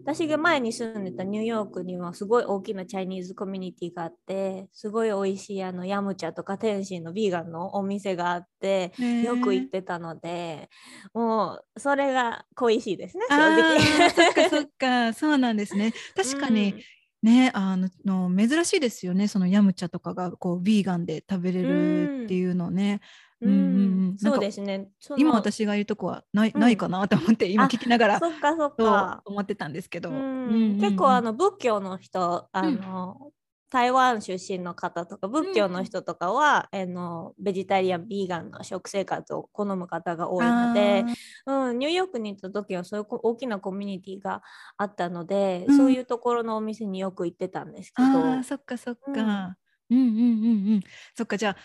[0.04, 8.92] 私が前に住んでたニューヨークにはすごい大きなチャイニーズコミュニティがあってすごい美味しいあのヤムチャとか天津のビーガンのお店があって
[9.24, 10.68] よく行ってたので
[11.14, 14.10] もうそれが恋しいですね正直。
[14.10, 15.12] そっかそっか。
[15.14, 15.94] そうなんですね。
[16.14, 16.80] 確かに、うん。
[17.22, 17.74] ねあ
[18.04, 23.00] の珍しいですよねそのヤムチャとかがこうビーガンで食べれるっていうのね。
[23.42, 24.88] うん、そうですね。
[25.16, 29.22] 今私がいるとこはない,、ないかなと思って今聞きながらそっかそっか。
[29.24, 33.32] 思ってたんですけど、結構あの仏教の人あの、
[33.70, 41.04] 台湾出身の方とか仏教の人とかは、うん、あのベジタリアンビーガンの食生活を好む方が多いので、
[41.46, 44.42] うん、ニューヨークに行った時はそういう大きなコミュニティが
[44.76, 48.42] あったので、うん、そういうところのお店によく行ってたんですけど。
[48.42, 49.56] そっかそっか、うん、うん
[49.88, 50.80] うんうんうん。
[51.14, 51.56] そっかじゃあ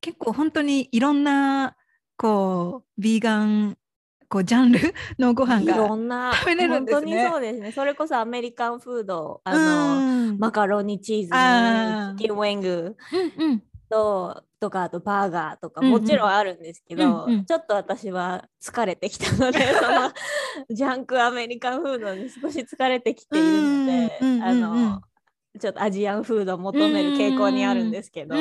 [0.00, 1.76] 結構本当にいろんな
[2.16, 3.76] こうビーガン
[4.28, 4.80] こうジャンル
[5.18, 6.32] のご飯がいろんな。
[6.34, 7.06] 食べれるんですね。
[7.06, 7.72] 本当にそうですね。
[7.72, 20.12] それこそアメリカンフード、あの、うん、マカロニチーズにチキンウェングと、うんうん、とかあとバーガーとかもちろんあるんですけど、うんうん、ちょっと私は疲れてきたので、 その
[20.70, 25.02] ジャンクアメリカンフードに少し疲れてきているので、あの
[25.60, 28.34] ちょっとアジアンフードを求める傾向にあるんですけど。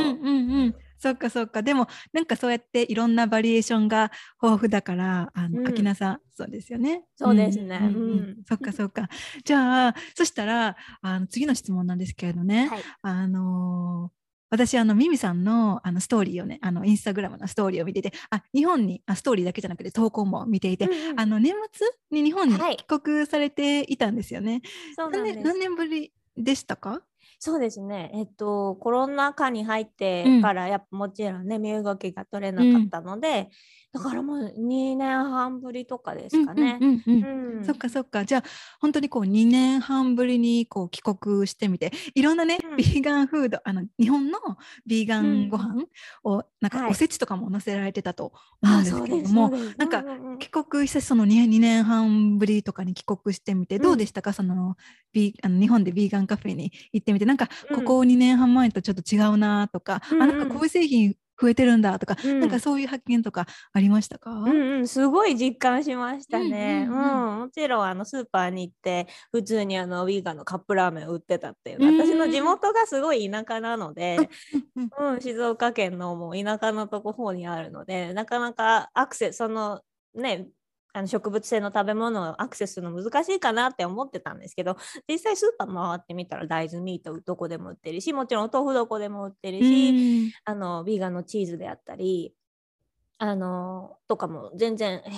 [1.00, 1.62] そっかそっか。
[1.62, 7.04] でもなんかそうやっていろんなバリエーションが豊富だからあの、うん、秋菜さんそうですよね。
[7.16, 7.80] そうですね。
[7.82, 9.10] うん、うん、そっかそっか。
[9.44, 14.12] じゃあそしたらあの次の質問なんですけれどね、はい、あの
[14.56, 21.20] 私、あの、ミミさんのあのストーリーをね、あの、インスタグラムのストーリーを見てて、あ、日本に、あストーリーだけじゃなくて投稿も見ていて、うんうん。
[21.20, 22.78] あの、年末に日本にはい。
[22.78, 24.62] 帰国されていたんですよね。
[24.98, 25.46] 何年そうなんです。
[25.46, 27.02] 何年ぶりでしたか？
[27.40, 30.42] そうですね、えっと、コロナ禍に入ってうん。
[30.42, 33.50] から、やっぱもちろんね、身動きが取れなかったので、
[33.96, 36.78] だからもう2年半ぶりとかですかね。
[36.82, 37.58] うんうんうんうん。
[37.58, 37.66] うん。
[37.66, 38.26] そっかそっか。
[38.26, 38.44] じゃあ
[38.82, 42.76] 本当にこう2年半ぶりにこう帰国してみていろんなね、うん。
[42.76, 44.40] ビーガンフードあの日本の
[44.86, 45.86] ビーガンご飯
[46.24, 46.92] を、なんかはい。
[46.92, 53.82] おせちとかも載せられてたと思うんですけれども、そうですなんかうううん帰国してその 2, 2年半ぶりとかに帰国してみて、うん。
[53.82, 54.34] どうでしたか？
[54.34, 54.76] その
[55.14, 57.26] ビーあの日本でビーガンカフェに行ってみて。
[57.26, 57.76] なんかうん。
[57.78, 60.24] ここ2年半前とちょっと違うなとか、うんうん。
[60.24, 62.40] あなんかこういう製品増えてるんだとか、うん。
[62.40, 66.88] なんかそういう発見とかありましたか、うんうん、すごい実感しましたね。
[66.90, 67.34] ううんん。
[67.34, 67.40] うん。
[67.42, 74.30] もちろんあのスーパーに行って普通にあのウィーガンのカップラーメンを売ってたっていう私の地元がすごい田舎なので、
[74.98, 79.82] うん、静岡県のもう田舎のとこ方にあるのでなかなかアクセスその
[80.16, 80.48] ね
[80.96, 84.78] あの植物性の食べ物をアクセスするの難しいかなって思ってたんですけど
[85.10, 90.32] 実際スーパー回ってみたら大豆ミートどこでも売ってるしもちろんお豆腐どこでも売ってるし、うん。
[90.46, 92.34] あのビーガンのチーズであったり
[93.18, 95.12] あのとかも全然えー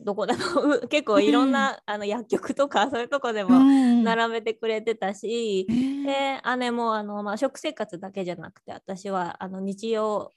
[0.00, 0.38] どこでも
[0.84, 4.04] う 結構いろんな、あの薬局とかそういうとこでもうん。
[4.04, 6.06] 並べてくれてたし、えー。
[6.06, 10.30] で姉もあの、まあ、食生活だけじゃなくて私はあの日用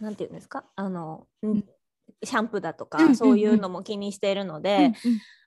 [0.00, 0.64] なんていうんですか？
[0.74, 1.64] あの、んうん
[2.22, 3.16] シャンプーだとか、うんうんうん。
[3.16, 4.92] そういうのも気にしているので、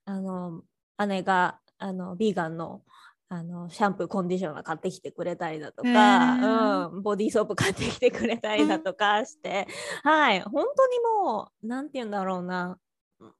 [0.05, 0.63] うんうん。
[0.99, 2.81] あの姉があのビーガンの
[3.29, 6.89] あのシャンプーコンディショナー買ってきてくれたりだとへか、ー。
[6.91, 9.67] うん、ボディーソープ買ってきてくれたりだとかして、
[10.03, 10.41] はい。
[10.41, 12.77] 本当にもうなんて言うんだろうな。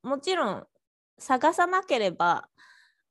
[0.04, 0.68] もちろん
[1.20, 2.48] 探さなければ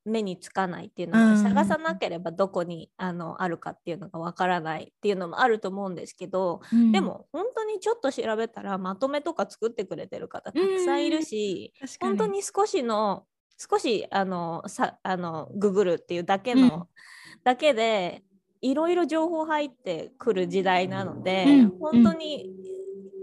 [0.07, 6.93] 目につかないっていうのも、うん探さなければどこにあのあるかっていうのがわからないっていうのもあると思うんですけど、うん。
[6.93, 13.25] でも本当にちょっと調べたらまとめとか作ってくれてる方たくさんいるし、確か本当に少しの
[13.59, 16.85] 少しあのさあのググるっていうだけの、うん。
[17.45, 18.23] だけで
[18.61, 21.79] いろいろ情報入ってくる時代なので、うん。
[21.79, 22.51] 本当に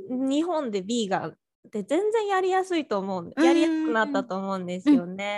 [0.09, 5.37] 日本でビーガンって全然やりやすいと思うやりやすくなったと思うんですよね。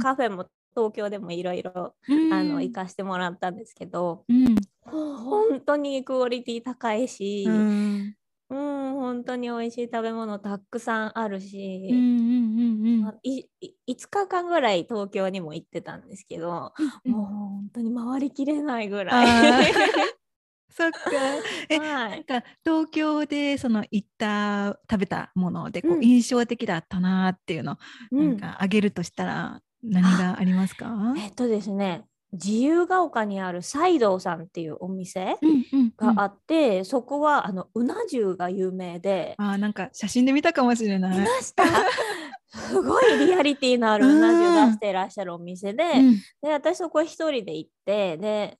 [0.00, 4.56] カフェも東京でもいろいろ行かしてもらったんですけど、うん。
[4.82, 8.14] 本当にクオリティ高いし、ううん
[8.52, 16.72] ん本当に美味しい食べ物たくさんあるし、うんうんうんまあいい5日間ぐらい東京にも行ってたんですけど、
[17.04, 19.72] うんもう本当に回りきれないぐあらい。
[20.70, 20.98] ーそっか。
[21.68, 26.04] えはい、なんか東京でその行った食べたものでこう、うん。
[26.04, 27.76] 印象的だったなっていうの、
[28.12, 31.14] うんなんかあげるとしたら何がありますか？
[31.18, 36.14] えっとですね自由が丘にある西道さんっていうお店うんうんうん。
[36.16, 39.34] があって、そこはあのうな重が有名で。
[39.36, 41.18] あーなんか写真で見たかもしれない。
[41.18, 41.64] 見ました。
[42.52, 46.14] すごいリアリティのあるうな重出していらっしゃるお店で,、うん。
[46.42, 48.58] で私そこ一人で行ってで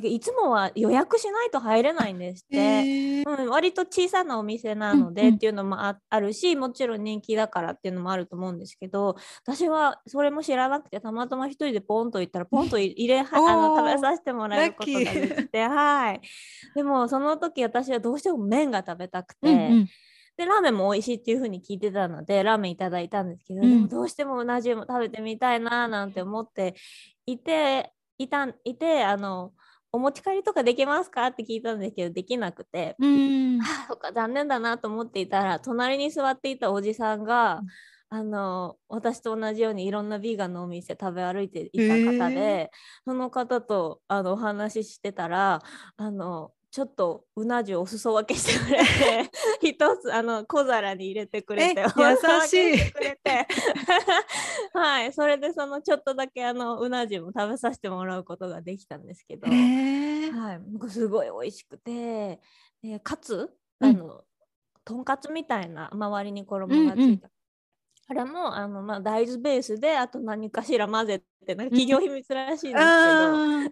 [0.00, 2.56] いつもは予約しないと入れないんですって。
[2.56, 5.34] へーうん、割と小さなお店なのでうんうん。
[5.34, 16.20] っていうのもああるしもちろん人気だからっていうのもあると思うんですけど私はそれも知らなくてたまたま一人でポンと行ったらポンとい入れはあの食べさせてもらえることができて はい。
[16.74, 19.88] でもその時私はどうしても麺が食べたくて、うんうん。
[20.38, 23.68] でラーメンも美味しいっていう風に聞いてたのでラーメンいただいたんですけど、うん。
[23.68, 26.74] でもどうしてもうな重も食べてみたいななんて思って
[27.26, 29.52] いていたんいてあの
[29.92, 31.26] お持ち帰りとかできますか？
[31.26, 32.96] って聞いたんですけどできなくて。
[32.98, 33.60] うん。
[33.60, 37.60] あそっか残念だなと思っていたら隣に座っていたおじさんが、
[38.08, 42.70] あの私と同じようにいろんなビーガンのお店食べ歩いていた方で、へ
[43.04, 45.62] その方とあのお話ししてたら
[45.96, 49.30] あのちょっとうな重お裾分けしてくれて
[49.60, 53.46] 一つあの小皿に入れてくれて優しいしてくれて
[54.72, 59.46] はいそれでそのちょっとだけあのうな重も食べさせてもらうことができたんですけど。
[59.48, 62.40] へーはい、すごい美味しくて、
[62.82, 64.24] でかつ、うんあの、
[64.84, 67.30] とんかつみたいな周りに衣がついた。
[68.12, 73.70] あれもあの、まあ、大豆ベースであと何かしら混ぜてなんか企業秘密らしいんですけど、あ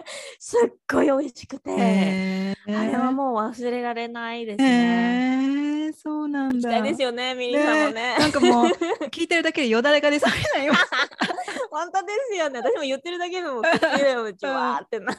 [0.40, 5.86] すっごい美味しくて、ーへーあれはもう忘れられないですね。
[5.86, 6.80] へーそうなんだ。
[6.80, 8.16] ですよねミリーさんもね。
[8.18, 8.66] なんかもう
[9.10, 10.90] 聞いてるだけでよだれが出そうになります。
[11.70, 12.60] 本当ですよね。
[12.60, 15.18] 私も言ってるだけでも口でもじわーってなる。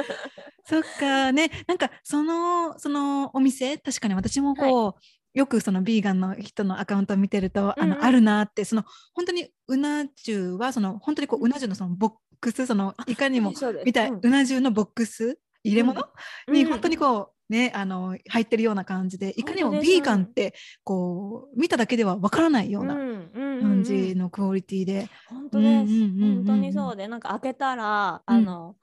[0.64, 5.00] そっかねなんかそのそのお店確かに私もこう、
[5.34, 7.98] よくそのビーガンの人のアカウントを見てると、あうんうん。
[7.98, 13.52] のあるなってその本当にうな重はその本当にこううな重のそのボックスそのいかにも
[13.84, 14.20] みたい、うん。
[14.22, 16.00] うな重のボックス入れ物、
[16.46, 16.54] うん。
[16.54, 26.34] に本当にこうねあの入ってるような感じでいかにもビーガンってこう見ただけではわからないような感じのクオリティで、本当です、うんうんうんうん。
[26.36, 28.76] 本当にそうでなんか開けたら、あの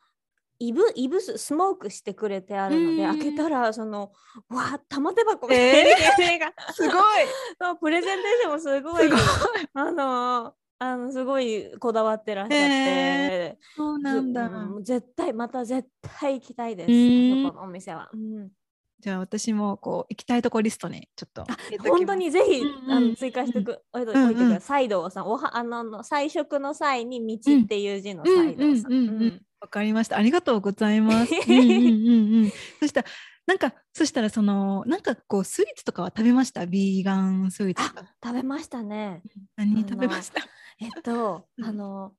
[0.62, 4.12] イブイブススモークしてくれてあるので、うん開けたらその
[4.48, 6.94] わあ玉手箱みたいな系が、すごい
[7.60, 9.10] そうプレゼンテーションもすごい
[9.74, 18.10] あのあのすごいこだわってらっしゃって、へそうなんだ、うん絶対また絶対行きたいです、うこのお店は。
[18.14, 18.50] うん
[19.00, 21.48] じゃあ私もこう行きたいとこリストにちょっと
[21.90, 24.84] 本当にぜひ、うんうんあの追加してく、うんうん置いてください。
[24.84, 29.42] 西堂さん、おはあのあの菜食の際に道っていう字の西堂さん。
[29.62, 30.18] わかりました。
[30.18, 31.32] ありがとうございます。
[31.48, 32.52] うんうんうんうん。
[32.80, 33.08] そしたら、
[33.46, 36.66] なんか、そしたら、その、なんかこう、スイーツとかは食べました？
[36.66, 37.84] ビーガンスイーツ
[38.24, 39.22] 食べましたね。
[39.56, 39.82] 何？
[39.82, 40.42] 食べました？
[40.80, 42.14] えっと、うんあの、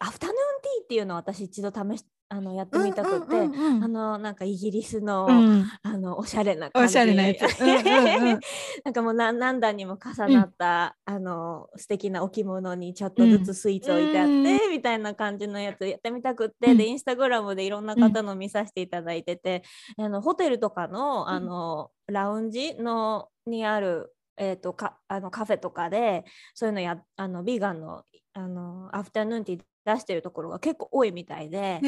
[0.00, 5.66] アフタヌーンティーっていうのを私一度試しあのやってみたくて、うんうんうんあのなんかイギリスの、うん。
[5.82, 7.60] あのおしゃれな感じおしゃれなやつ。
[7.60, 8.40] うんうんうん。
[8.84, 14.70] なんかもう何何段にも重なった、あの素敵な置物にちょっとずつスイーツ置いてあって、うん。
[14.70, 19.62] みたいな感じのやつやってみたくって、うんでインスタグラムでいろんな方の見させていただいてて、
[19.96, 31.80] あのホテルとかのあの、ラウンジのにあるえー、とかあのカフェとかでそういうのやあのビーガンのあのアフタヌーンティー出してるところが結構多いみたいで。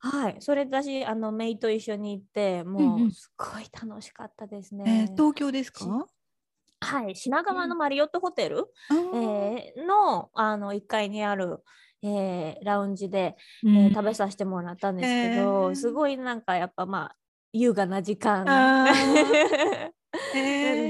[0.00, 3.06] はい、それだしあのメイと一緒に行ってうんもうん。
[3.08, 5.06] うすっごい楽しかったですえね。
[5.08, 6.06] ー東京ですか？
[6.80, 9.16] はい、品川のマリオットホテル、あー。
[9.16, 11.64] えーのあの1階にある、
[12.02, 13.76] えーラウンジで、うん。
[13.76, 15.74] えー食べさせてもらったんですけど、へー。
[15.74, 17.16] すごいなんかやっぱまあ
[17.52, 18.44] 優雅な時間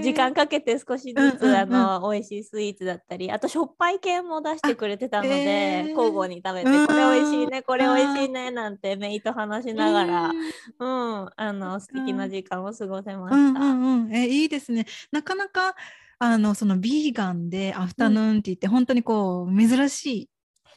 [0.03, 1.57] 時間かけて少しずつ、うんうんうん。
[1.57, 1.67] あ
[2.01, 5.89] の美味しいスイーツだったりあとしょっぱい系も出してくれてたので、へー。
[5.91, 6.87] 交互に食べて、うん。
[6.87, 10.31] これ美味しいねこれ美味しいねなんてメイと話しながら、
[10.79, 13.61] うんうん、あの素敵な時間を過ごせまうんした。
[13.61, 14.87] うんうん、えいいですね。
[15.11, 15.75] なかなか
[16.21, 20.31] あのそのビーガンでアフタヌーンティーって本当にこう珍しい。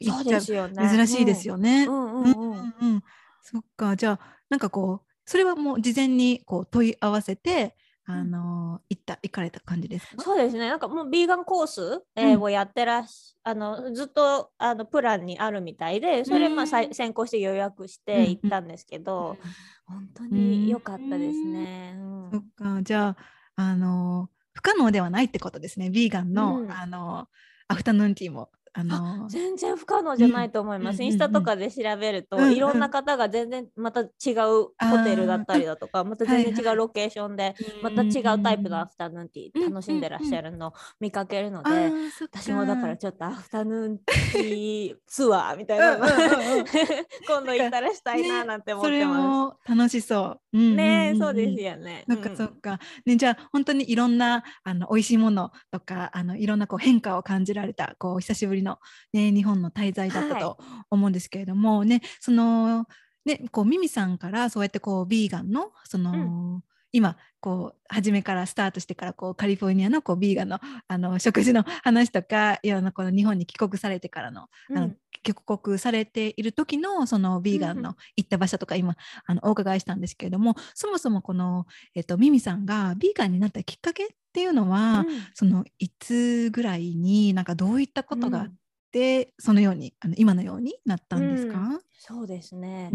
[0.04, 0.90] そうですよね。
[0.90, 1.86] 珍しいですよね。
[1.86, 2.32] うんうんうん。
[2.32, 3.04] うんうんうん。
[3.44, 3.96] そっか。
[3.96, 10.24] じゃあなんかこうそれはもう事前にこう問い合わせてあの行った行かれた感じですか？
[10.24, 10.68] そうですね。
[10.68, 12.42] なんかもうビーガンコース、えーうん。
[12.42, 19.38] をやってらし、あのずっとあのプランにあるみたいで、それまあ先行して予約しうんて行ったんですけど、
[19.86, 21.96] 本当に良かったですね。
[21.96, 22.30] うん。
[22.32, 22.82] そっか。
[22.82, 23.18] じゃあ
[23.56, 25.90] あの不可能ではないってことですね。
[25.92, 26.72] ビーガンの、うん。
[26.72, 27.28] あの
[27.68, 31.00] アフタヌーンティーもあの全然不可能じゃないと思います。
[31.00, 46.06] うんインスタとかで調べると、うんうんいろんな方が全然また違うホテルだったりだとか、また全然違うロケーションで、また違うタイプのアフタヌーンティー楽しんでらっしゃるのを見かけるので、私もだからちょっとアフタヌーンティーツアーみたいなの
[47.28, 50.58] 今度行ったらしたいななんて思っそれてまも楽しそう。
[50.58, 50.76] うんうんうんす。
[50.76, 51.72] ねえ、そうですよ。
[51.72, 52.06] よね。
[52.08, 52.80] そっかうんそっか。
[53.06, 58.80] ね、じゃあ本当にいろんなあの美味しいものとかあのいろんなこう変化を感じられたこう久しぶりの、
[59.14, 60.58] ね、日本の滞在だったと
[60.90, 62.86] 思うんですけれども、ねその
[63.26, 74.78] ねこうミミさんからそうやってこうビーガンのその、今こう初めからスタートしてからこうカリフォルニアのこうビーガンのあの食事の話とかいろんなこの日本に帰国されてからのうん。
[74.78, 74.92] あの
[75.24, 88.54] 帰国されている時のそのビーガンうんうの行った場所とか今あのお伺いしたんですけれどもそもそもこの、えっと、ミミさんがビーガンになったきっかけっていうのは、そのいつぐらいになんかどういったことがあっ
[88.92, 92.90] て、そのようにあの今のようになったんですか、そうですね。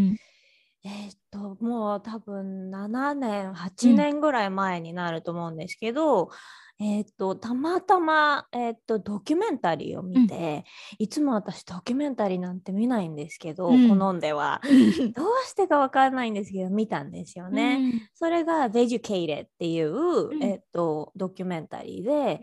[0.87, 6.31] うんえーっともう多分7年8年ぐらい前になると思うんですけど、
[6.79, 10.65] えーっとたまたま、えーっとドキュメンタリーを見て、
[10.99, 13.99] いつも私ドキュメンタリーなんて見ないんですけど、うん。
[13.99, 14.61] 好んでは。
[15.15, 18.09] どうしてかわからないんですけど見たんですよね。
[18.15, 20.43] それが「Vegucated」っていう、ん。
[20.43, 22.41] えーっとドキュメンタリーで、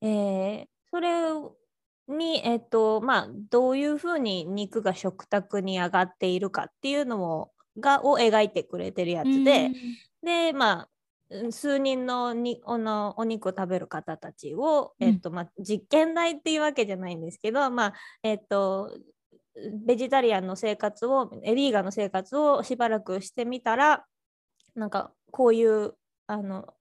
[0.00, 1.10] えーそれ
[2.08, 9.70] に、えっとまあ、どういうふうに肉が食卓に上がっているかっていうのをがを描いてくれてるやつで、
[10.22, 10.88] でまあ
[11.30, 15.08] うん数人のにおのお肉を食べる方たちを、うん。
[15.08, 18.94] えっとまあ、実験台っていうわけじゃないんですけど、まあえっと
[19.84, 24.04] ベジタリアンの生活をえビーガンの生活をしばらくしてみたら
[24.74, 25.94] なんかこういう
[26.26, 26.74] あの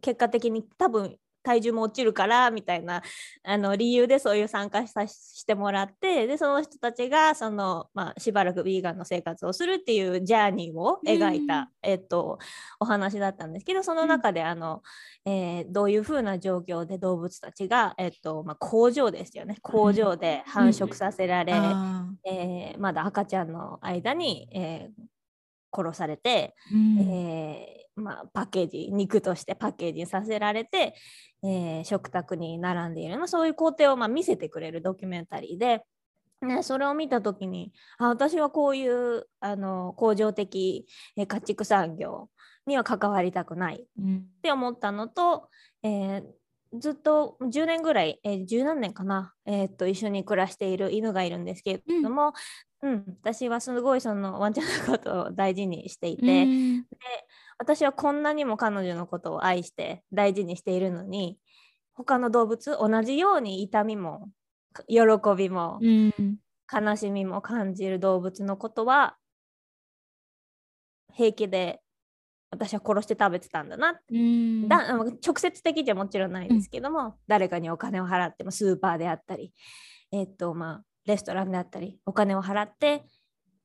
[0.00, 3.02] 結果的に多分体重も落ちるからみたいな
[3.42, 11.68] あの理由でそういう参加さしてもらってでその人たちがその、まあ、しばらくヴィーガンの生活をするっていうジャーニーを描いた、うん。
[11.82, 12.38] えっと、
[12.80, 14.82] お話だったんですけどその中であの、
[15.24, 19.56] えーどういうふうな状況で動物たちが、えっとまあ、工場ですよね。
[19.62, 25.11] 工場で繁殖させられ、あえーまだ赤ちゃんの間に、えー
[25.74, 26.98] 殺されて、うん。
[27.00, 30.94] えーまあ、パッケージ肉としてパッケージさせられて、
[31.44, 35.84] えー食卓に並んでいる、まあ、そういう工程をまあ見せてくれるドキュメンタリーで、
[36.40, 42.30] ね、それを見た時にあ私はこういうあの工場的えー家畜産業
[42.66, 44.16] には関わりたくないうん。
[44.38, 45.48] って思ったのと、
[45.82, 46.24] えー
[46.78, 52.32] ずっと10年ぐらい、えー10何年かな、えーっと一緒に暮らしている犬がいるんですけれども、
[52.82, 53.04] うん。
[53.22, 56.84] 私はすごいそのワンちゃんのことを大事にしていて、うん。
[57.58, 61.38] 私はこんなにも彼女のことを愛して大事にしているのに
[61.94, 64.30] 他の動物同じように痛みも
[64.88, 65.00] 喜
[65.36, 66.36] びもうん。
[66.72, 69.16] 悲しみも感じる動物のことは
[71.12, 71.81] 平気で
[72.52, 74.68] 私は殺して食べてたんだなうん。
[74.68, 79.52] だ直接的じゃもちろんないですけども、誰かにお金を払ってもスーパーであったり、
[80.12, 83.04] えっとまあ、レストランであったりお金を払って、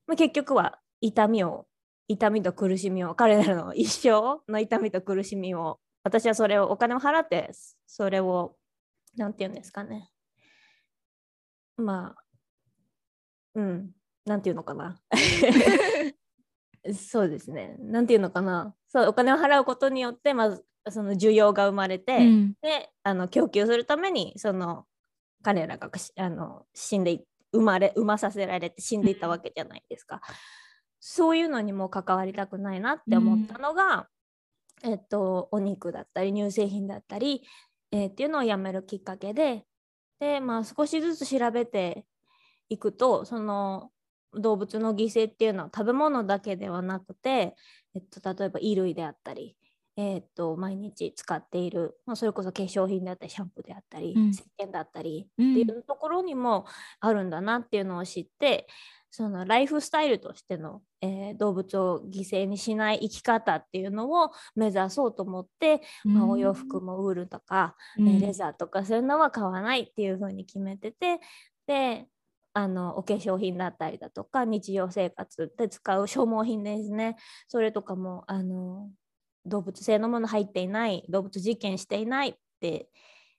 [0.08, 1.68] まあ、結局は痛みを
[2.08, 7.52] 痛みと苦しみを彼らの一生の痛みと苦しみを私はそれをお金を払って
[7.86, 8.56] それを
[9.18, 10.10] なんて言うんですかね。
[11.76, 12.24] まあ
[13.56, 13.92] うん。
[14.26, 15.02] なんて言うのかな。
[16.94, 17.76] そうですね。
[17.80, 18.76] なんていうのかな。
[18.88, 22.54] そう、お金を払うことによって、まず、その需要が生まれて、うん。
[22.62, 24.86] で、あの供給するために、その
[25.44, 30.22] 彼らがしあの死んでい、生まれ、産まさせられて死んでいったわけじゃないですか。
[31.00, 34.08] そういうのにも関わりたくないなって思ったのが、
[34.84, 37.44] えっと、お肉だったり、乳製品だったり、
[37.92, 39.66] えーっていうのをやめるきっかけで、
[40.20, 42.06] で、まあ、少しずつ調べて
[42.70, 43.92] いくと、その、
[44.34, 47.56] 動物の犠牲っていうのは食べ物だけではなくて、
[47.98, 49.58] えっと、例えば衣類であったり、
[49.98, 54.30] えっと、毎日使っている、まあ、それこそ化粧品であったりシャンプーであったり、うん。
[54.30, 55.52] 石鹸だったりうん。
[55.54, 56.66] っていうところにも
[57.00, 58.68] あるんだなっていうのを知って
[59.10, 68.10] そのライフスタイルとしての、えー動物を犠牲にしない生き方っていうのを目指そうと思って、まあ、お洋服もウールとか、うん。
[68.10, 71.20] えーレザーとかそういうのは買わないっていうふうに決めてて
[71.66, 72.08] で
[72.58, 77.16] あのお化粧品だったりだとか日常生活で使う消耗品ですね。
[77.48, 78.90] それとかもあの
[79.46, 82.90] 動物性のもの入っていない動物実験していないって、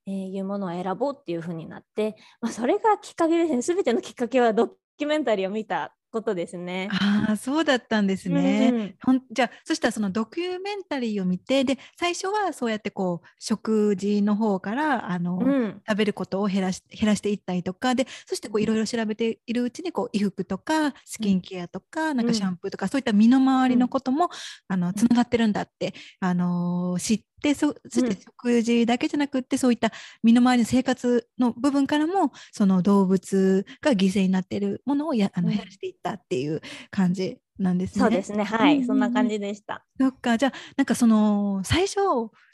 [0.06, 3.60] えいうものを選ぼうっていうふうになって、まあ、それがきっかけですね。
[3.62, 6.88] 全てのきっかけはドキュメンタリーを見たことですね。
[6.92, 8.70] ああそうだったんですね。
[8.72, 8.94] うんうん。
[9.02, 15.82] ほんじゃあそしたらそのドキュメンタリーを見てで最初はそうやってこう食事の方からあの、うん。
[15.88, 24.30] 食べることを減らし減らしていったりとかでそしてこういろいろ調べているうちにこう衣服とかスキンケアとか、なんかシャンプーとかそういった身の回りのことも、
[24.68, 35.54] あのつながってるんだって、あのー知ってそそして食事だけじゃなくってそういった身の回りの生活の部分からもその動物が犠牲になっているものをやあのうん。
[35.54, 36.60] 減らしていったっていう
[36.90, 38.00] 感じなんですね。
[38.02, 38.44] そうですね。
[38.44, 38.86] はい、うんうんうん。
[38.86, 39.84] そんな感じでした。
[40.00, 41.96] そっか、じゃあ、なんかその、最初、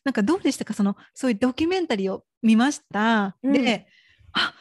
[0.05, 3.37] なんかどうでしたか、その、そういうドキュメンタリーを見ました。
[3.43, 3.53] うん。
[3.53, 3.87] で、
[4.33, 4.55] あ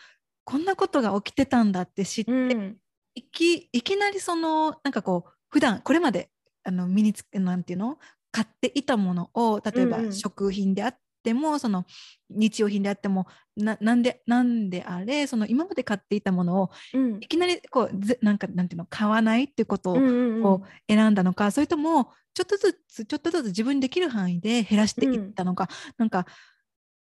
[0.44, 2.78] こんなことが起きてたんだって知って、うん。
[3.16, 6.30] いきいきなりその、なんかこう、普段これまで、
[6.64, 7.98] あの、身につけ、なんていうの？
[8.34, 10.14] 買っていたものを、例えばうんうん。
[10.14, 11.86] 食品であっても、その、
[12.30, 17.18] 日用品であっても、ななんで、なんであれ、その、今まで買っていたものを、うん。
[17.22, 20.44] いきなり、こう、ぜなんか、なんていうの、買わないっていうことを、うんうんうん。
[20.46, 26.26] を選んだのか、それともちょっとずつちょっとずつ自分にできる範囲で減らしていったのか、なんか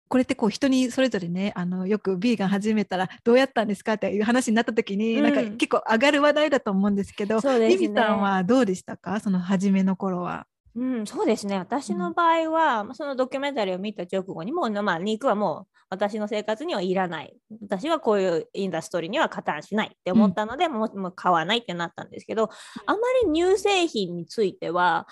[0.08, 5.24] これってこう人にそれぞれねあのよくビーガン始めたらどうやったんですかっていう話になった時に、うん。
[5.24, 7.68] なんか結構上がる話題だと思うんですけどね。
[7.68, 9.20] リミさんはどうでしたか？
[9.20, 10.48] その初めの頃は。
[10.76, 11.58] うん、そうですね。
[11.58, 17.36] 私の場合は、まあそのドキュメンタリーを見た直後にもう、まあ、肉はもう私の生活にはいらない。
[17.62, 22.50] 私はこういうインダストリーには加担しないって思ったので、もうもう買わないってなったんですけど、
[22.86, 25.08] あまり乳製品については、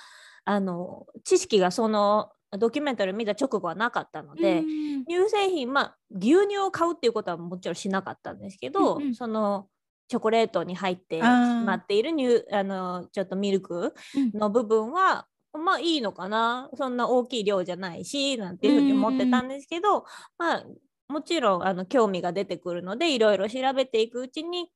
[0.45, 9.15] あの知識がそのドキュメンタリーを見た直後はなかったので、うん乳製品、まあ、牛乳を買うっていうことはもちろんしなかったんですけど、うんうん。
[9.15, 9.67] その
[10.07, 14.39] チョコレートに入ってしまっている乳あのちょっとミルクうん。
[14.39, 16.69] の部分は、まあいいのかな。
[16.75, 20.05] そんな大きい量じゃないしなんていうふうに思ってたんですけど、
[20.37, 20.65] まあ
[21.09, 24.71] もちろんあの興味が出てくるのでいろいろ調べていくうちに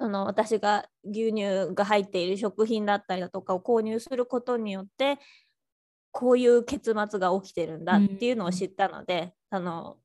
[0.00, 5.18] その私が牛乳が入っている食品だったりだとかを購入することによって
[6.10, 9.98] こういう結末が起きてるんだっていうのを知ったので、あの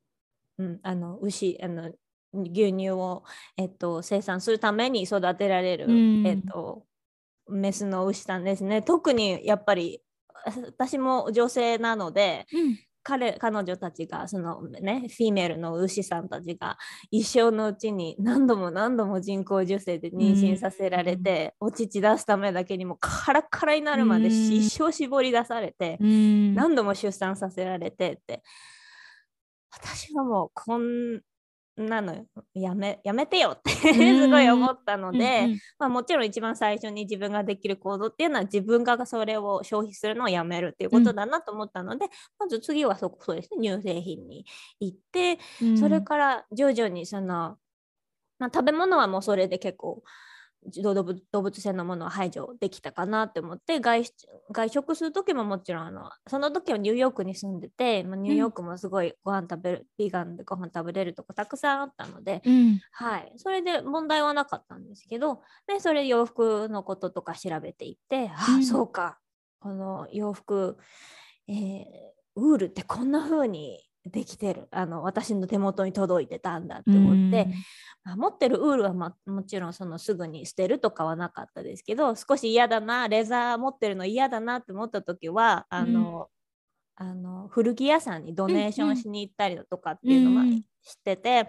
[0.60, 1.92] うん、あの牛あの
[2.34, 3.24] 牛乳を、
[3.58, 6.28] えっと、生産するために育てられる、うん。
[6.28, 6.84] えっと、
[7.54, 8.82] メスの牛さんですね。
[8.82, 10.01] 特にやっぱり
[10.45, 12.80] 私も女性なのでうん。
[13.06, 16.78] 彼彼女たちがそのねフィメールの牛さんたちが
[17.12, 28.41] 一生のうちに何度も何度も人工授精で妊娠させられて、お乳出すためだけにもカラッカラになるまで一生絞り出されて、何度も出産させられてって。
[29.76, 31.20] 私はもうこん
[31.76, 32.26] なの。
[32.54, 35.48] やめやめてよって すごい思ったので、
[35.80, 44.46] まあ、もちろん一番最初に自分ができる行動っていうのは自分がそれを消費するのをやめるっていうことだなと思ったので、うん、まず次はそこそうですね乳製品に
[44.80, 47.58] 行って、うん、それから徐々にその、
[48.38, 50.04] まあ、食べ物はもうそれで結構
[50.82, 54.03] 動物動物性のものは排除できたかなって思って外
[54.51, 69.20] 外食する時ももちろんあのその時はニューヨークに住んでて、まあ、ニューヨークもすごいご飯食べる、うん、ビーガンでご飯食べれるとこたくさんあったので、うん、はい、それで問題はなかったんですけどでそれ洋服のこととか調べていって、ああそうか。
[69.59, 70.78] この洋服、
[71.47, 71.86] えー、
[72.36, 74.68] ウールってこんな風にできてる。
[74.72, 77.47] あの私の手元に届いてたんだって思って、
[78.04, 86.30] まあ、持ってるウールは、ま、もちろんそのすぐに捨てるとかはなかったですけど少し嫌だなレザー持ってるの嫌だなって思った時はあの、
[86.99, 90.62] うん、あの古着屋さんにドネーションしに行ったりだとかっていうのは知っ
[91.04, 91.47] てて、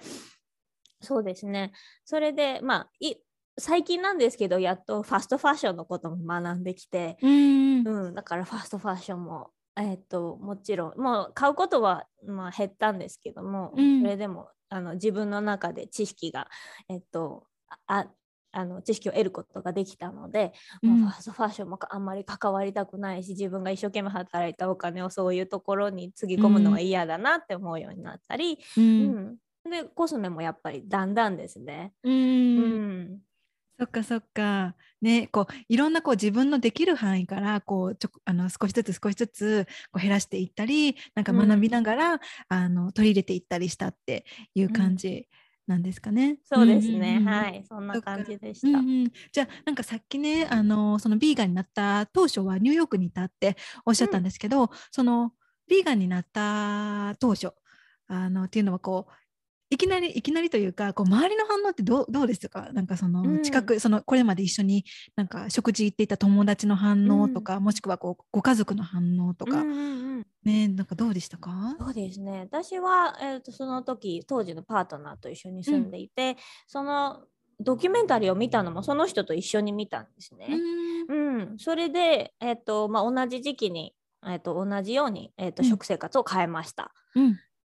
[1.01, 1.73] うん、そうですね。
[2.05, 3.17] それでまあい
[3.59, 16.49] 最近なんですけどやっとファストファッションのことも学んできて、うん、うん、だからファストファッションもえっと、もちろんもう買うことは、まあ、減ったんですけども、うん、それでもあの自分の中で知識が、
[16.89, 17.47] えっと、
[17.87, 18.07] あ
[18.57, 20.53] あの知識を得ることができたので、
[20.83, 31.93] うん、ファーストファッションもあんまり関わりたくないし自分が一生懸命働いたお金をそういうところにつぎ込むのは嫌だなって思うようになったり、うん、うん、でコスメもやっぱりだんだんですね。
[32.05, 33.19] うん、
[33.77, 34.77] そっかそっか。
[35.05, 44.25] ね、こういろんなこう自分のできる範囲からこうちょあの少しずつ少しずつこう減らしていったりなんか学びながら、うん、あの取り入れていったりしたって
[44.55, 45.29] いう感じ。
[45.67, 46.37] なんですかね。
[46.45, 48.79] そうですね、うんうん、はい、そんな感じでした。
[48.79, 55.33] うんうん、じゃあなんかさっきね、あのそのビーガンになった当初はニューヨークにいたっておっしゃったんですけど、うん、その
[55.67, 57.53] ビーガンになった当初
[58.09, 59.13] あのっていうのはこう
[59.75, 62.71] いきなりいきなりというかこう周りの反応ってどうどうですか？
[62.73, 64.85] なんかその近く、うん、そのこれまで一緒に
[65.17, 71.77] なんか食事行っていた友達の反応とか、うん、もしくはこうご家族の反応とか、うんうんうん、ねなんかどうでしたか？
[71.81, 72.47] そうですね。
[72.51, 76.37] 私は、えーと、その時当時のパートナーと一緒に住んでいて、
[76.69, 77.25] その
[77.59, 80.49] ドキュメンタリーを見たのもその人と一緒に見たんですね。
[81.09, 83.93] うん、それで、えーとまあ、同じ時期に、
[84.25, 86.93] えーと、同じように、えーと食生活を変えました。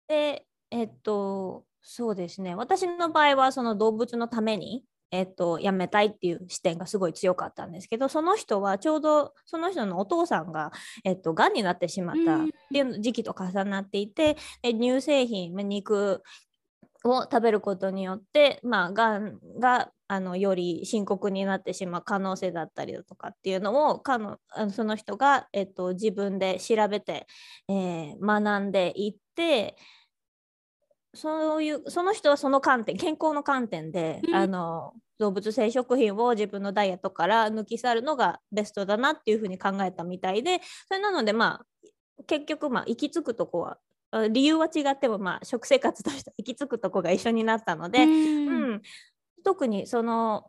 [0.08, 2.54] でえっ、とそうですね。
[2.54, 10.74] 私の場合はその動物のためにえっと、やめたいっていう視点がすごい強かったんですけどその人はちょうどその人のお父さんが、
[11.06, 14.36] えっと、がんになってしまったっていう時期と重なっていて、
[14.66, 16.24] うん、乳製品肉
[17.06, 24.40] を食べることによって、まあ、がんがあのより深刻になってしまう可能性だったりだとかっていうのをかの
[24.72, 27.28] その人が、えっと、自分で調べて、
[27.70, 29.78] えー、学んでいって
[31.18, 43.78] そういうその人はその観点健康の観点で、うん、あの動物性食品を自分のダイエットから抜き去るのがベストだなっていうふうに考えたみたいでそれなのでまあ結局まあ行き着くとこは
[44.30, 48.82] 理由は違ってもまあ食生活として行き着くとこが一緒になったので、うん、うん、
[49.44, 50.46] 特にその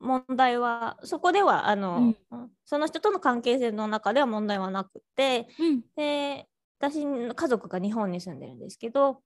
[0.00, 5.48] 問題はそこではあの、うん、その人との関係性の中では問題はなくて、
[5.96, 6.46] で
[6.78, 9.20] 私家族が日本に住んでるんですけど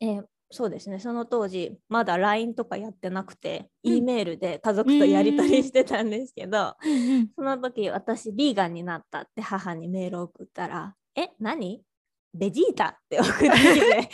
[0.00, 0.98] えー、そうですね。
[0.98, 11.82] その当時まだ LINE とかやってなくて、うん、E メールで家族とやり取りしてたんですけど、うん、その時私ビーガンになったって母にメールを送ったら「え何？
[12.34, 14.10] ベジータって送ってきて。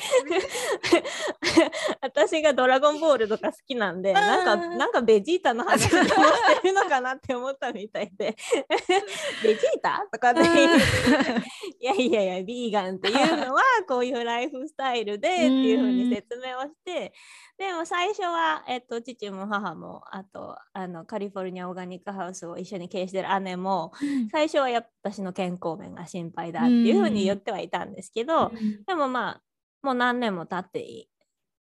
[2.01, 8.37] 私がドラゴンボールとか好きなんでなんかなんかベジータの話をしてるのかなって思ったみたいで。
[9.43, 10.85] ベジータとかって言って
[11.81, 17.13] いやいやいやビーガンっていうのはこういうライフスタイルでっていうふうに説明をして。
[17.57, 23.93] でも最初は、えっと、父も母もあとあのカリフォルニアオーガニックハウスを一緒に経営してる姉も、
[24.33, 28.53] 最初はやっぱ私の健康面が心配だっていうふうに言ってはいたんですけど、
[28.87, 29.43] でもまあ
[29.85, 31.09] もう何年も経っていい、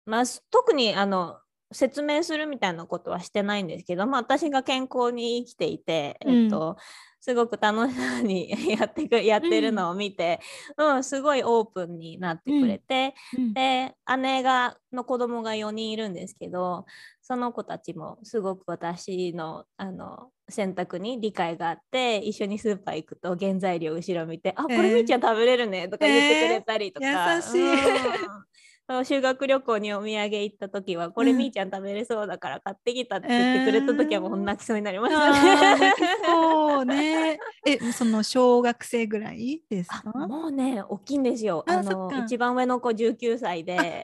[0.05, 1.39] まあ、特にあの
[1.73, 6.77] 説明するみたいなことはしてないんですけど、まあ、私が健康に生きていて、えっと、
[7.21, 10.41] すごく楽しそうに やってくやってるのを見て、
[10.77, 16.87] うん、うん、すごいオープンになってくれて、うん、で姉がの子供が4人いるんですけど
[17.23, 27.37] その子たちもすごく私のあの選択に理解があって一緒にスーパー行くと原材料後ろ見て「あこえーれみーちゃん食べれるね」とか言ってくれたりとか、えー。
[27.37, 28.31] 優しい
[29.05, 35.79] 修学旅行にお土産行った時は「これうんみーちゃん食べれそうだから買ってきた」って言ってくれた時はもう泣きそうになりましたね。
[35.79, 37.39] 泣きそうね。
[37.67, 40.19] え、その小学生ぐらいですあか？
[40.27, 41.65] もうね大きいんですよ。
[41.69, 44.03] あの一番上の子19歳で。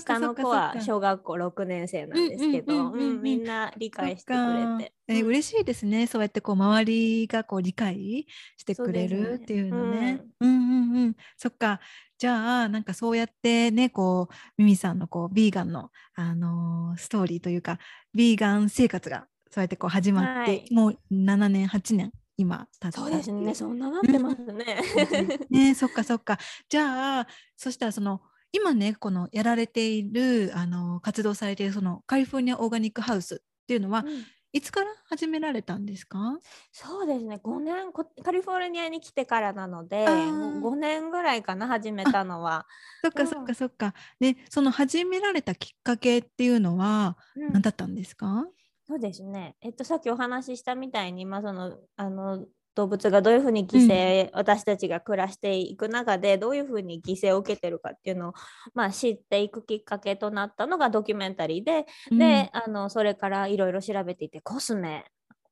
[0.00, 4.92] 下の子は小学校6年生なんですけど、みんな理解してくれて。
[5.08, 6.06] うんえ嬉しいですね。
[6.06, 8.26] そうやってこう周りがこう理解
[8.56, 10.22] してくれるっていうのね。
[10.40, 11.16] うんうんうん。
[11.36, 11.80] そっか。
[12.16, 17.78] じゃあなんかそうやってねこうミミさんのこうビーガンのあのーストーリーというか
[18.14, 24.80] ビーガン生活がそうやってこう始まって、はいもう7年8年今経ったそうですね、そんななってますね。
[25.50, 26.38] ねそっかそっか。
[26.68, 34.24] じゃあそしたらその今ねこのやられているあの活動されているそのカリフォルニアオーガニックハウスっていうのは、うん
[34.54, 36.38] いつから始められたんですか？
[36.70, 42.64] そうですね、5年こ、カリフォルニアに来てからなので、あー5年ぐらいかな、始めたのは。
[43.02, 43.94] うんそっかそっかそっか。
[44.20, 48.46] でその始められたきっかけっていうのはうん何だったんですか？
[48.86, 58.32] そうですね、えっと、さっきお話ししたみたいに、まあ、そのあの動物がどういうふうに犠牲、私たちが暮らしていく中でどういうふうに犠牲を受けてるかっていうのを、
[58.74, 65.04] まあ、知っていくきっかけとなったのがドキュメンタリーで、であのそれからいろいろ調べていてコスメ、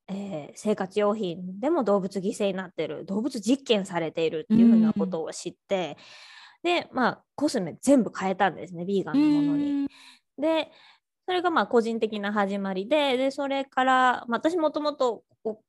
[0.08, 5.96] えー生活用品でも動物犠牲になってる動物実験されているっていうふうなことを知って、
[6.62, 9.64] でまあコスメ全部変えたんですねビーガンのものに。
[9.64, 9.88] うん。
[10.38, 10.70] で
[11.26, 13.92] それがまあ個人的な始まりででそれから、
[14.28, 15.22] まあ、私もともと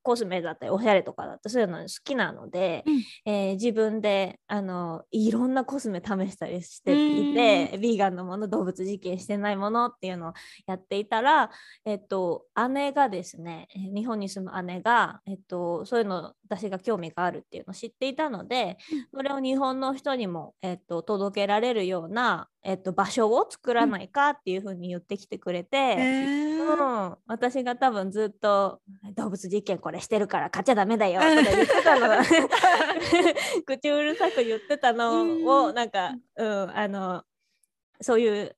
[0.03, 3.03] コスメだったりおしゃれとかだったりそういうの好きなので、うん。
[3.25, 10.33] えー自分であのいろんなコスメ試したりしていて、ビーガンのもの動物実験してないものっていうのを
[10.67, 11.49] やっていたら、
[11.85, 18.77] えっと、姉がですねえー日本に住む姉が、えっと、そういうの私が興味があるっていうのを知っていたので、
[19.13, 25.77] それを日本の人にも、えっと、届けられるような、えっと、場所を作らないかっていうふうに言ってきてくれて。
[25.77, 26.53] えー。
[26.63, 28.79] うん、私が多分ずっと
[29.15, 32.23] 動物実験これしてるから買っちゃダメだよとか言ってたの。
[33.65, 35.75] 口うるさく言ってたのをうん。
[35.75, 37.23] なんか、うん、あの
[37.99, 38.55] そういう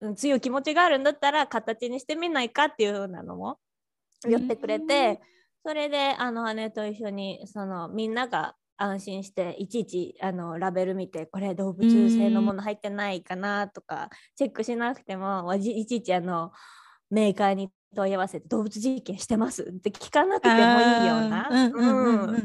[0.00, 3.58] うん強い気持ちがあるんだったら形にしてみないかっていう風なのも
[4.28, 5.20] 言ってくれうんて
[5.64, 16.52] それであの姉と一緒にそのみんなが安心していちいちあのラベル見てこれ動物性のもの入ってないかなとかチェックしなくてもいちいちあの
[17.10, 21.50] メーカーに問い合わせて動物実験してますって聞かなくてもいいような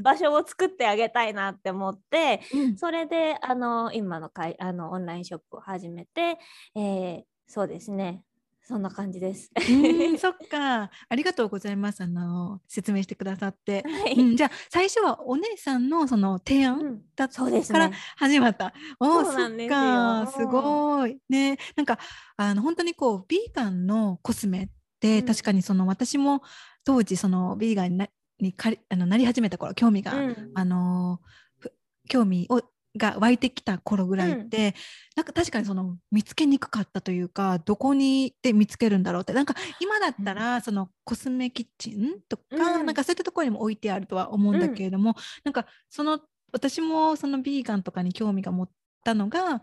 [0.02, 2.78] 場所を作ってあげたいなって思ってうん。
[2.78, 6.38] それであの今のかいあのオンラインショップを始めて、
[6.76, 8.24] えーそうですね
[8.68, 9.51] そんな感じです。
[9.55, 17.95] うん そっかありがとうございますあの説明してくださって、はいうん、じゃあ最初はお姉さんのその提案うんだっそうですからね。
[18.18, 18.74] 始まった。
[18.99, 21.18] おーそうですよそっかすうんごい。
[21.30, 21.99] ねなんか
[22.38, 24.68] あの本当にこうビーガンのコスメっ
[24.99, 26.41] て、うん確かにその私も
[26.84, 28.07] 当時そのビーガンにな
[28.39, 31.20] にかりあのなり始めた頃興味が、うんあの
[31.59, 31.72] ふ
[32.09, 32.61] 興味を
[32.98, 34.76] が湧いてきた頃ぐらいって、
[35.16, 42.86] なんか確かにその見つけにくかったというかどこにで見つけるんだろうってなんか今だったらそのコスメキッチンとか、うん。
[42.86, 46.20] なんかそういったところにも置いてあるとは思うんだけれども、なんかその
[46.52, 48.70] 私もそのビーガンとかに興味が持っ
[49.04, 49.62] たのが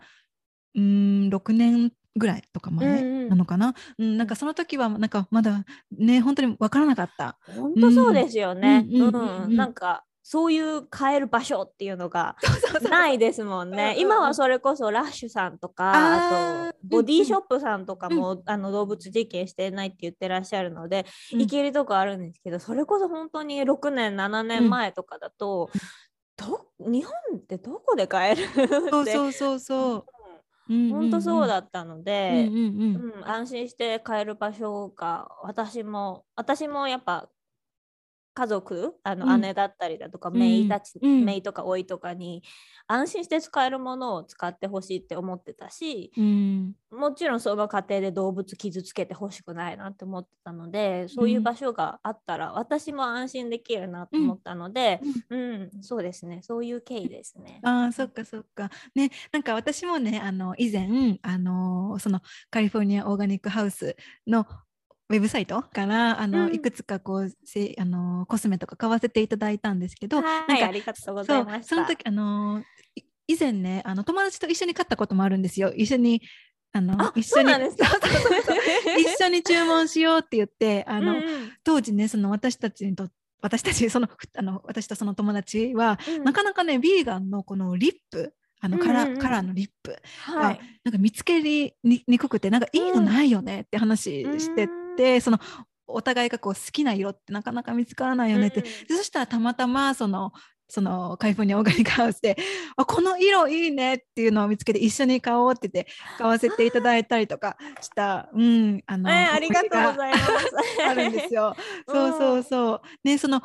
[0.75, 0.81] うー
[1.27, 3.29] ん6年ぐらいとか前うんうん。
[3.29, 5.65] なのかな、うんなんかその時はなんかまだ
[5.97, 7.37] ね本当に分からなかった。
[7.47, 8.85] 本当そうですよね。
[8.91, 9.43] うんうんうんうん。
[9.45, 9.57] うん。
[9.57, 12.37] なんかそういう買える場所っていうのが
[12.89, 13.99] ないですもんうんうんねう。
[13.99, 14.01] ん。
[14.01, 21.39] 今はそれこそラッシュさんとかあとボディショップさんとかも、あの動物実験してないって言ってらっしゃるので、うん。
[21.39, 25.69] 行けるとこあるんですけどそれこそ本当に6年7年前とかだと、
[26.37, 28.47] ど日本ってどこで買える？
[28.89, 30.05] そうそうそうそう。
[30.69, 30.89] うん。
[30.89, 31.59] 本当そうだ。
[31.61, 33.13] だったのうんで、うんうん。
[33.19, 37.27] うん、安心して買える場所が私も私もやっぱ
[38.33, 39.41] 家族あのうん。
[39.41, 40.39] 姉だったりだとか、うん。
[40.39, 41.25] 姪たち、うん。
[41.25, 42.43] 姪とか甥とかに
[42.87, 46.75] 安心して使えるものを使ってほしいって思ってたしうん。
[46.91, 55.71] もちろんその過程で動物傷つけてほしくないなって思ってたのでそういう場所があったら私も安心できるなと思ったので、うん。
[55.81, 56.41] そうですね。
[56.43, 57.59] そういう経緯ですね。
[57.63, 58.69] ああそっかそっか。
[58.95, 63.95] ねなんか私もねあの以前あのそのカリフォルニアオーガニックハウス
[64.27, 64.45] の
[65.09, 66.55] ウェブサイトからあの、うん。
[66.55, 71.75] いくつかこうせあのコスメとか買わせていただいたんですけど、はいなんかありがとうございました。
[71.75, 72.63] その時あの
[72.95, 75.73] い以前ねあの友達と一緒に買ったこともあるんですよ。
[75.75, 76.21] 一緒に
[76.71, 81.51] あのあ一緒に一緒に注文しようって言ってあの、うんうん。
[81.63, 83.07] 当時ねその私たちにと
[83.41, 86.23] 私たちそのふあの私とその友達は、うん。
[86.23, 90.59] なかなかねビーガンのこのリップあのカラ,、カラーのリップはい。
[90.83, 94.82] なんか見つけににくくてなんかいいのないよねって話してて、
[95.21, 95.39] その
[95.87, 100.31] お互いがこう好きな色ってなかなか見つからないよねって、うんでそしたらたまたまその
[100.69, 102.35] そのカリフォルニアオーガニックハウスで
[102.77, 110.77] あこの色いいねっていうのを見つけて一緒に買おうって言って買わせていただいたりとかした、うん、あの、えーありがとうございます。
[110.79, 111.55] があるんですよ。
[111.87, 112.81] そうそうそう。
[113.03, 113.43] ね、その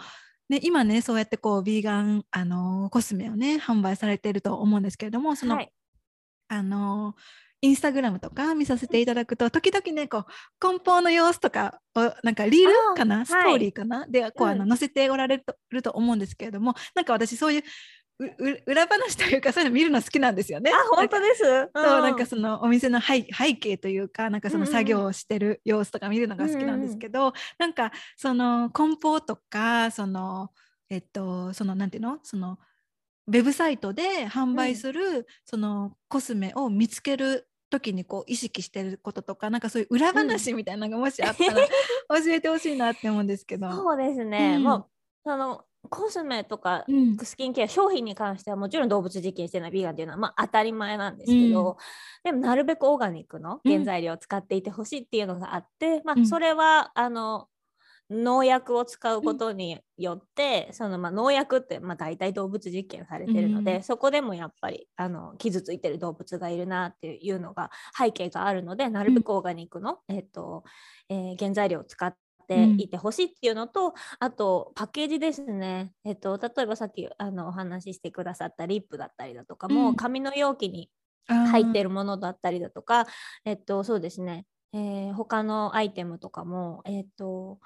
[0.49, 5.72] ね、今ね、そうやってこう、ビーガン、あのーコスメをね、販売されていると思うんですけれども、その、はい。
[6.49, 10.24] あのーインスタグラムとか見させていただくと、時々ね、こう、
[10.59, 17.62] 梱包の様子とかを、なんかリールかな、ストーリーかな、で、こう、あの、うん載せておられるとると思うんですけれども、なんか私、そういう、
[18.20, 20.72] うう裏話というか、そういうの見るの好きなんですよね。
[20.72, 21.44] あ、本当です？
[21.44, 24.68] そうなんかそのお店の背背景というかなんかそのうん。
[24.68, 30.50] うん作業をしてる様子とか見るのが好きなんですけど、なんかその梱包とかその
[30.90, 32.18] えっとそのなんていうの？
[32.24, 32.59] その
[33.29, 41.57] ウェブサイトで販売する、そのコスメを見つける時にこう意識してることとかなんかそういう裏話みたいなのがもしあったら
[42.24, 43.70] 教えてほしいなって思うんですけど。
[43.70, 44.55] そうですね。
[44.57, 44.62] うん。
[44.62, 44.87] もう
[45.24, 47.16] そのコスメとかうん。
[47.18, 51.76] スキンケア商品に関してはもちろん動物実験してないビーガンっていうのはまあ当たり前なんですけど、
[52.24, 56.22] でもなるべくオーガニックの原材料を使っていてほしいっていうのがあって、まうん。
[56.22, 57.49] あそれはあの
[58.11, 70.64] 農薬を使うことによって、そのまあ農薬ってまあ大体動物実験されてるので、うんそこでもやっぱりあの傷ついてる動物がいるなっていうのが背景があるのでなるべくオーガニックの、えっと
[71.09, 72.14] えー原材料を使っ
[72.46, 79.96] ていてほしいっていうのと、あとパッケージですね、えっと、例えばさっきあのお話ししてくださったリップだったりだとかも、うん。
[79.96, 80.90] 紙の容器に
[81.26, 83.06] 入ってるものだったりだとか、
[83.44, 87.59] えっと、そうですね、えー他のアイテムとかも、えっと、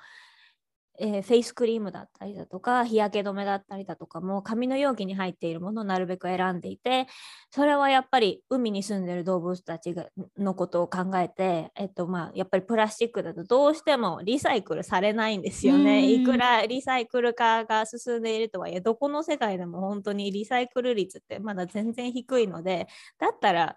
[0.98, 7.06] えーフェイスクリームだったりだとか日焼け止めだったりだとかも紙の容器に入っているものをなるべく選んでいて
[7.50, 10.06] それはやっぱり海に住んでる動物たちが
[10.38, 16.12] のことを考えて、えっとまあ、やっぱりプラスチックだとどうしてもリサイクルされないんですようんね。
[16.12, 22.86] いくらリサイクル化が進んでいるとはいえどこの世界でも本当にリサイクル率ってまだ全然低いので
[23.18, 23.76] だったら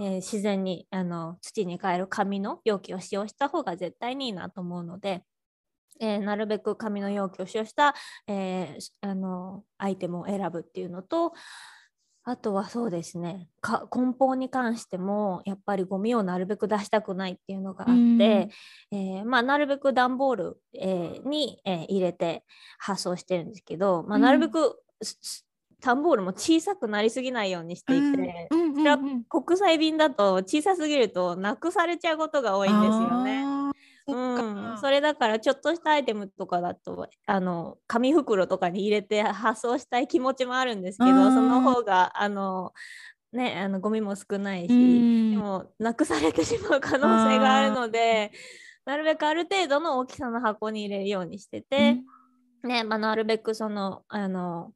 [0.00, 5.24] えー自然にあの土に変える紙の容器を使用した方が絶対にいいなと思うので、
[6.00, 7.94] えーなるべく紙の容器を使用した、
[8.26, 11.32] えーしあのアイテムを選ぶっていうのと
[12.24, 18.50] あとはそうですねか梱包に関してもやっぱりゴミをなるべく出したくないっていうのがあって、
[18.92, 18.98] うん。
[18.98, 22.44] えーまあ、なるべく段ボール、えーに、えー入れて
[22.78, 24.22] 発送してるんですけど、まあ、うん。
[24.22, 24.78] なるべく、
[25.80, 28.48] 段ボールも小さくなりすぎないようにしていて。
[28.50, 28.60] うん。
[28.60, 28.74] うん。
[28.74, 28.92] うん。
[28.92, 29.24] うん。
[29.24, 33.44] 国際便だと小さすぎるとなくされちゃうことが多いんですよね。
[34.08, 42.72] うん、それだからちょっとしたアイテムとかだとあの紙袋とかに入れて発送したい気持ちもあるんですけどその方があの、
[43.32, 45.30] ね、あのゴミも少ないし、うん。
[45.32, 48.32] でもなくされてしまう可能性があるので
[48.86, 51.98] なるべくある程度の大きさの箱に入れるようにしてて、
[52.62, 54.72] ねまあ、なるべくそのあの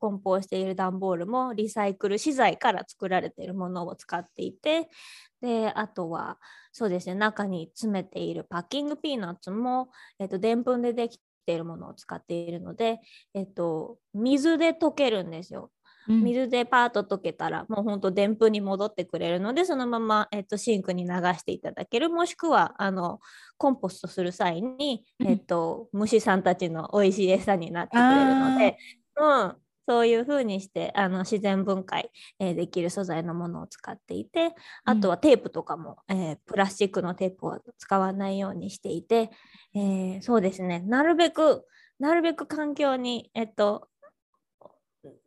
[0.00, 4.88] 梱包している段ボールもリサイクル資材から作られているものを使っていて
[5.40, 6.38] であとは
[6.78, 7.16] そうですね。
[7.16, 9.88] 中に詰めているパッキングピーナッツも
[10.20, 13.00] えっとでんぷんでできているものを使っているので、
[13.34, 15.72] えっと、水で溶けるんですよ。
[16.06, 16.22] うん。
[16.22, 22.10] 水でパーッと溶けたらもうほんとでんぷんに戻ってくれるのでそのまま、えっと、シンクに流していただける。
[22.10, 23.18] もしくはあの
[23.56, 25.26] コンポストする際に、うん。
[25.26, 28.76] えっと、虫さんたちの美味しい餌になってくれるので、
[29.16, 29.56] うん、
[29.88, 39.30] そういう風にしてあの自然分解、えーできる素材のものを使っていてあとはテープとかも、えープラスチックのテープを使わないようにしていて、
[39.74, 40.80] えーそうですね。
[40.80, 41.64] なるべく
[41.98, 43.87] なるべく環境に、えっと、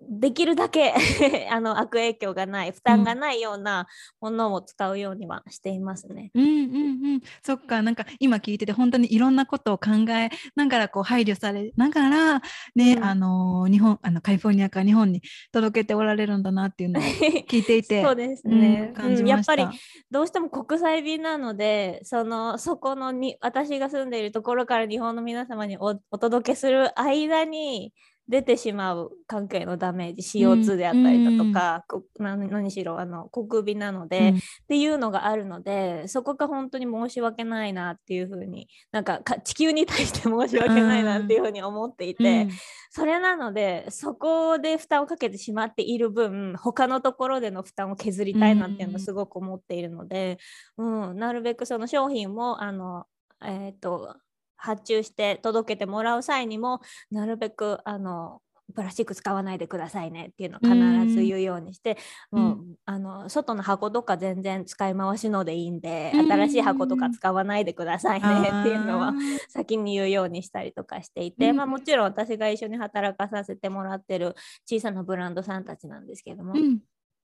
[0.01, 0.93] できるだけ
[1.49, 3.87] あの悪影響がない負担がないような
[4.19, 6.31] ものを使うようにはしていますね。
[6.33, 7.81] うんうんうん、そっか。
[7.81, 12.41] なんか今聞いてて本当にいろんなことを考えながらこう配慮されながら
[12.75, 13.03] ね、うん。
[13.03, 17.03] あの日本あのカリフォルニアから日本に届けておられるんだなっていうのを
[17.47, 19.37] 聞いていてそうですうんね、感じうんや。
[19.37, 19.65] っぱり
[20.09, 27.93] どうしても国際便なのでそのそこのに私が住んでいるところから日本の皆様におお届けする間に
[28.27, 31.83] 出てしまう関係のダメージ CO2 であったりだとか、
[32.17, 42.51] うん、何何しろあの小首なので、うん、っていうのがあるのでそこが本当に申し訳ないなっていうふうになんか地球に対して申し訳ないなっていうふうに思っていて、うん、
[42.89, 50.37] それなのでそこで負担をかけてしまっている分他のところでの負担を削りたいなっていうのをすごく思っているので、
[50.77, 53.05] うんなるべくその商品もあの
[53.43, 54.15] えっ、ー、と
[54.61, 58.41] 発注して届けてもらう際にもなるべくあの
[58.71, 61.97] プラスチック使わないでくださいねっていうのを必ず言うようにして、
[62.31, 69.13] うもう、うん、あの外の箱とか全然使い回しのでいいんで、うん、新しい箱とか使わないでくださいねっていうのは
[69.49, 74.35] 先に言うようにしたりとかしていて、まあ、もちろん私が一緒に働かさせてもらってる
[74.65, 76.53] 小さなブランドさんたちなんですけども、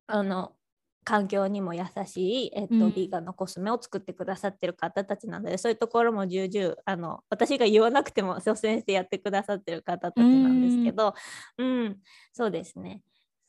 [0.08, 0.54] あの
[1.08, 11.14] 環境にも優しい、えっと、うん、ビーガンのコスメを作ってくださってる方たちなのでそういうところも重々あの私が言わなくても率先してやってくださってる方たちなんですけど、
[11.58, 11.98] うん、うん、
[12.34, 13.00] そうですね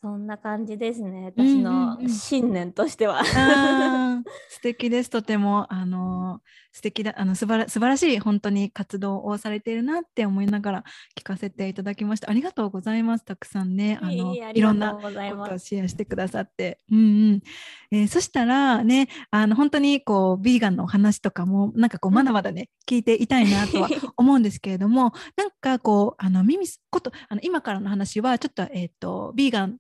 [0.00, 1.32] そんな感じですね。
[1.36, 3.24] 私の信念としては。
[4.48, 5.10] 素敵です。
[5.10, 6.40] とてもあの
[6.70, 10.84] 素敵だあの素晴ら素晴らしい本当に活動をされているなって思いながら
[11.18, 12.30] 聞かせていただきました。
[12.30, 13.24] ありがとうございます。
[13.24, 16.78] たくさんねあのいろんなことをシェアしてくださって。
[16.92, 17.00] うんう
[17.32, 17.42] ん。
[17.90, 29.78] えー、そしたらねあの本当にこうビーガンのお話とかもなんかこうまだまだね、うん、聞いていたいなとは 思うんですけれどもなんかこうあの耳ことあの今からの話はちょっとえっ、ー、とビーガン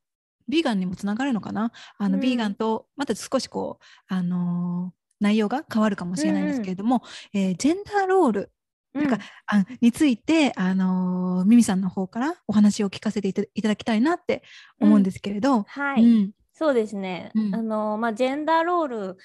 [0.48, 1.72] ビーガンにもつながるのかな？
[1.98, 7.02] あの、うん、ビーガンとまた少しこう、あのー、内容が変わるかもしれないんですけれども、
[7.34, 8.52] うん、えー、ジェンダーロール
[8.94, 14.42] なんか、あについて、あのー、ミミさんの方からお話を聞かせていただきたいなって
[14.80, 15.64] 思うんですけれど。
[15.64, 17.30] はい、そうですね。
[17.52, 19.16] あのまあ、ジェンダーロール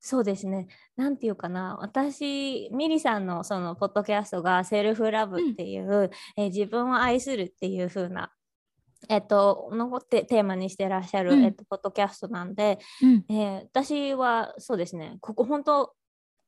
[0.00, 0.66] そうですね。
[0.96, 8.32] なんていうかな、私、ミリさんのそのポッドキャストがセルフラブっていう、うん、えー、自分を愛するっていう風な
[9.08, 15.18] えっと、のテテーマにしてらっしゃる、うん、えっと、ポッドキャストなんで、うん、えー、私はそうですね。
[15.20, 15.94] ここ本当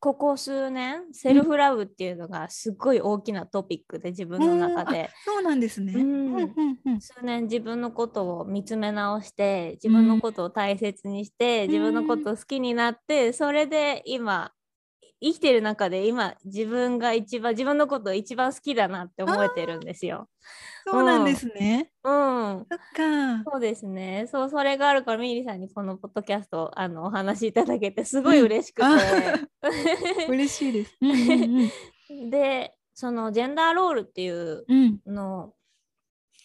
[0.01, 5.93] ここ数年セルフラブっていうのがすごい大きなトピックで自分の中で、そうなんですね、
[7.01, 14.53] 数年自分のことを見つめ直して自分のことを大切にして、自分のことを好きになってそれで今
[15.21, 20.29] 生きてる中で今自分が一番自分のことを一番好きだなって思えてるんですよ。
[20.87, 21.91] そうなんですね。
[22.05, 22.67] うん。
[22.71, 23.51] そっか。
[23.51, 24.27] そうですね。
[24.31, 28.89] そう、それがあるから、ミリさんにこのポッドキャストあのお話しいただけて、すごい嬉しくて。
[30.27, 30.97] うん、嬉しいです。
[31.01, 31.71] うんうん
[32.11, 34.65] うん、 で、そのジェンダーロールっていう
[35.07, 35.53] の、うん、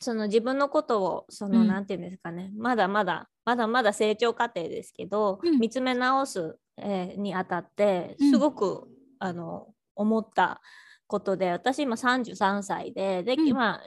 [0.01, 8.87] その自分のことを、その、うん、なんていうんですかね、まだまだ、まだまだ成長過程ですけど、うん、見つめ直す、えー、にあたって、すごく、
[9.19, 10.61] あの、思った
[11.07, 13.81] ことで、私今33歳で、で、今、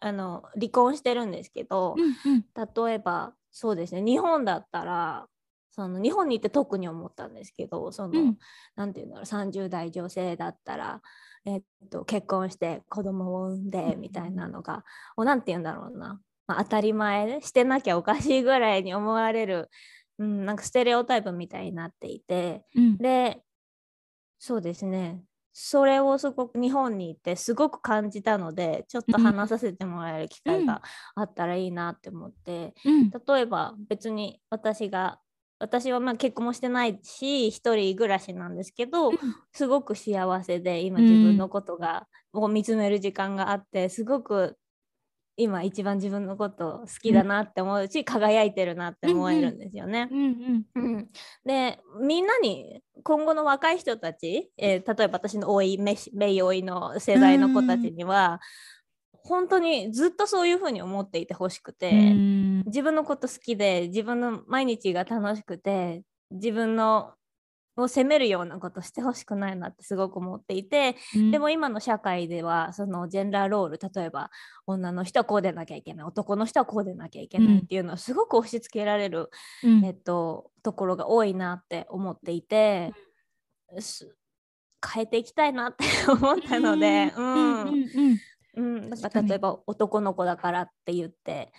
[0.00, 2.44] あの離婚してるんですけど、うんうん、
[2.86, 5.26] 例えばそうですね日本だったら
[5.70, 8.38] その日本に行って特に思ったんですけどその、うん、
[8.74, 11.00] なんていうんだろう30代女性だったら、
[11.44, 14.84] えっと、結婚して子供を産んでみたいなのが、
[15.16, 19.70] うん、なんて言うんだろうな、まあ、当たり前でしてなきゃおかしいぐらいに思われる、
[20.20, 23.40] うん、なんかステレオタイプみたいになっていて、うん、で
[24.38, 25.22] そうですね。
[25.52, 30.80] それをすごく日本に行ってすごく感じたのでちょっと話させてもらえる機会が
[31.16, 35.18] あったらいいなって思って、うん、例えば別に私が
[35.58, 39.10] 私はまあ結婚もしてないし一人暮らしなんですけど、
[39.52, 44.56] すごく幸せで今自分のことが、を見つめる時間があってすごく
[45.42, 50.08] 今一番自分のこと好きだなって思うし、うん、輝いてるなって思えるんですよね。
[51.44, 55.96] でみんなに今後の若い人たち、えー、例えば私の多いめ
[56.32, 58.40] いおいの世代の子たちには、
[59.22, 62.12] 本当にずっとそういうふうに思っていてほしくて、
[62.66, 67.14] 自分のこと好きで自分の毎日が楽しくて自分の
[67.76, 74.30] を責めるようなことしてほしくないなってすごく思っていて、うん、でも今の社会ではそのジェンダーロール例えば
[74.66, 79.30] 女の人はこうでなきゃいけない男の人はこうでなきゃいけないっていうのはすごく押し付けられる、
[79.62, 82.92] うん、えっと、ところが多いなって思っていて、
[83.72, 83.82] うん、
[84.92, 87.86] 変えていきたいなって 思ったので、うん。
[88.56, 91.52] うん、なんか例えば男の子だからって言って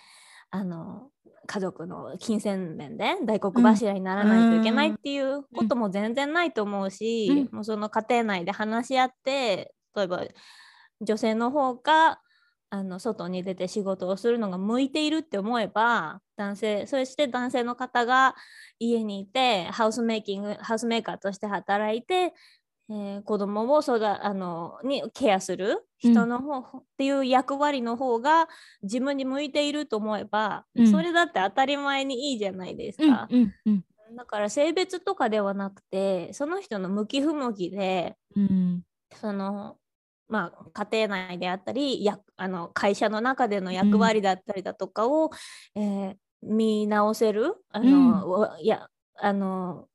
[0.50, 1.08] あの
[1.46, 10.24] 家族の金銭面で大黒柱にならないといけないっていうことも全然ないと思うし、うん、もうその家庭内で話し合って例えば
[11.00, 12.20] 女性の方が
[12.70, 18.34] あの外に出て仕事をするのが向いているって思えば男性そして男性の方が
[18.78, 22.32] 家にいてハウスメイキングハウスメーカーとして働いて
[22.90, 28.48] えー子供を育あのにケアする人の方、っていう役割の方が
[28.82, 30.86] 自分に向いていると思えば、うん。
[30.90, 33.28] それだって当たり前にいいじゃないですうんか。
[33.30, 33.84] うんうん。
[34.16, 38.82] だから性別とかではなくてその人の向き不向きでうん。
[39.14, 39.76] その
[40.28, 45.30] まあ家庭内であったりやあの会社の中での役割だったりだとかを、
[45.76, 49.86] えー見直せるあの、わやあの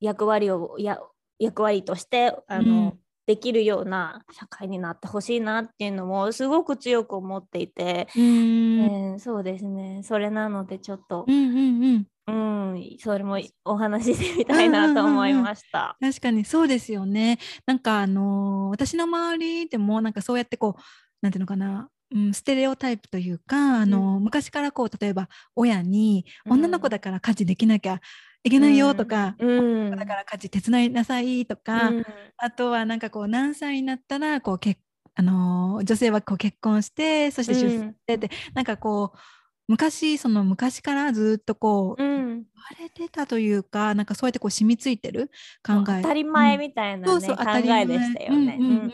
[0.00, 0.98] 役割をや
[1.38, 2.98] 役割としてあの、うん。
[3.26, 8.80] できるような社会になってほしいなっていうのもすごく強く思っていて、うん。
[8.80, 10.00] えーそうですね。
[10.02, 12.72] それなのでちょっとう、んうんうん。
[12.72, 15.98] うん、それもお話ししてみたいなと思いました。
[16.00, 17.38] 確かにそうですよね。
[17.66, 20.82] なんかあのー私の周りでもなんかそうやってこう
[21.20, 26.52] なんていうのかな、うん、ステレオタイプというかあのー、昔からこう例えば親にうん。
[26.54, 28.00] 女の子だから家事できなきゃ
[28.44, 32.04] いけないよとか、うん、だから家事手伝いなさいとか、うん。
[32.36, 34.80] あとはなんかこう何歳になったらこう結
[35.14, 39.18] あのー女性はこう結婚してそして出産してって、なんかこう
[39.66, 42.44] 昔その昔からずっとこう、うん、言わ
[42.80, 45.30] れてたというかなんかそうやってこう染みついてる
[45.66, 46.02] 考え。
[46.02, 48.56] 当たり前うんみたいな、ねそうそう当考たり前えでしたよね。
[48.58, 48.66] うん。
[48.66, 48.92] うんうんうん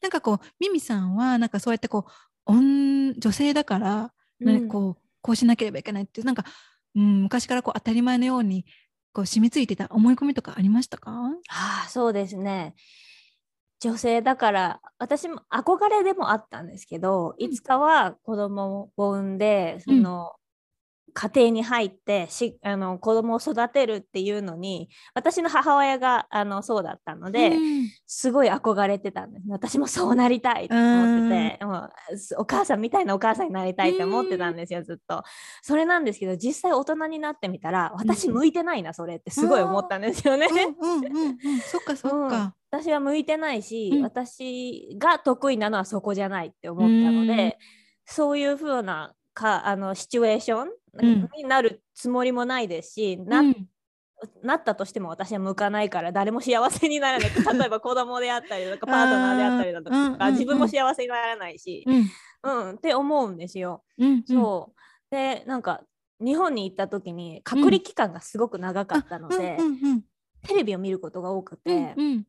[0.00, 4.68] なんかこうミミさんはなんかそうやってこう女女性だから、ねうん。
[4.68, 6.44] こうこうしなければいけないっていうなんか、
[6.96, 8.64] うん、昔からこう当たり前のように
[9.12, 11.12] こう染みついてた思い込みとかありましたか？
[11.48, 12.74] ああそうですね。
[13.80, 17.44] 女性だから私も憧れでもあったんですけど、うん。
[17.44, 20.32] いつかは子供を産んでその、
[21.16, 27.86] 家庭に入ってしあの子供を育てるっていうのに私の母親があのそうだったので、うん。
[28.06, 29.46] すごい憧れてたんです。
[29.48, 35.22] 私もそうなりたいと思ってて、もうすお母さんみたいなお母さんになりたいって思ってたんですよ、ずっと。
[35.62, 40.48] それなんですけど実際大人になってみたら私向いてないなそれってすごい思ったんですよね。
[40.50, 40.58] うん。
[40.58, 41.04] うん。
[41.06, 41.26] うん。
[41.26, 41.38] うん。
[41.60, 42.54] そっかそっか。
[42.70, 44.02] 私は向いてないし、うん。
[44.02, 47.56] 私が得意なのはそこじゃないって思ったので、
[48.04, 50.72] そういう風なかあのシチュエーションうん
[51.04, 53.68] になるつもりもないですし、なうん。
[54.42, 57.30] なったとしても私は向かないから誰も幸せにならない。
[57.58, 62.70] 例えば子供であったりとかパートナーであったりだとか、自分も幸せにならないし、うん。
[62.70, 63.84] うん、って思うんですよ。
[63.98, 64.80] うんそう。
[65.10, 65.82] でなんか
[66.20, 69.58] 日本に行った時に隔離期間がすごく長かったので、
[70.42, 72.26] テレビを見ることが多くうて、んうん。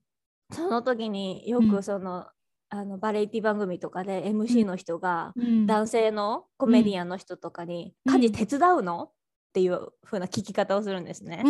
[0.52, 2.28] その時にようんくその,、
[2.70, 5.66] あのバラエティ番組とかで MC の人が、うん。
[5.66, 8.14] 男性のコメディアンの人とかに「うん。
[8.14, 9.04] 家事手伝うの?」
[9.50, 11.44] っていう風な聞き方をするんですね。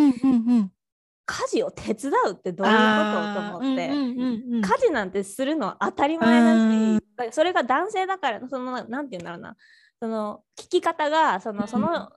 [1.26, 6.57] 家事を手伝うってどういうことと思って、家事なんてするのは当たり前だう
[6.95, 6.97] ん。
[6.97, 9.57] しだそれが男性だからそのなんて言うんだろうな。
[9.99, 12.11] その聞き方がそのその、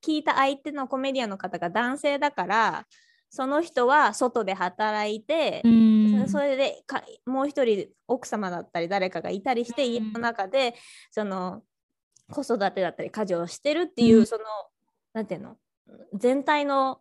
[0.00, 2.86] 聞いた相手のコメディアンの方が男性だから
[3.28, 5.83] その人は外で働いて、うん
[6.28, 10.74] それでかもう一人奥様だったり誰かがいたりして、うん家の中で
[11.10, 11.62] その
[12.30, 14.26] 子育てだったり家事をしてるっていう、うん。
[14.26, 14.44] その
[15.12, 15.56] なんていうの？
[16.14, 17.00] 全体の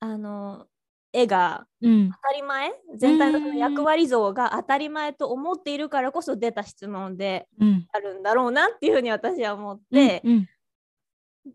[0.00, 0.66] あの
[1.12, 2.10] 絵がうん。
[2.10, 2.72] 当たり前？
[2.96, 7.86] 全体のその役割像が当たり前と思っているからこそ出た質問でうん。
[7.92, 10.48] あるんだろうなっていうふうに私は思って、うん。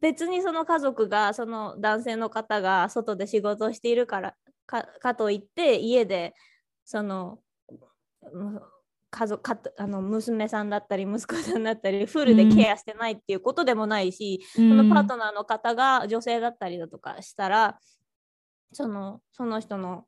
[0.02, 4.36] 別にその家族がその男性の方が外で仕事をしているから
[4.68, 6.36] かかといって家で
[6.90, 7.38] その
[8.34, 8.60] うん
[9.12, 14.70] 家族かあの娘さんだったり息子さんだったりフルでケアしてないっていうことでもないし、うん。
[14.70, 17.80] そのパートナーの方が女性だったりだとかしたら
[18.74, 20.06] そのその人の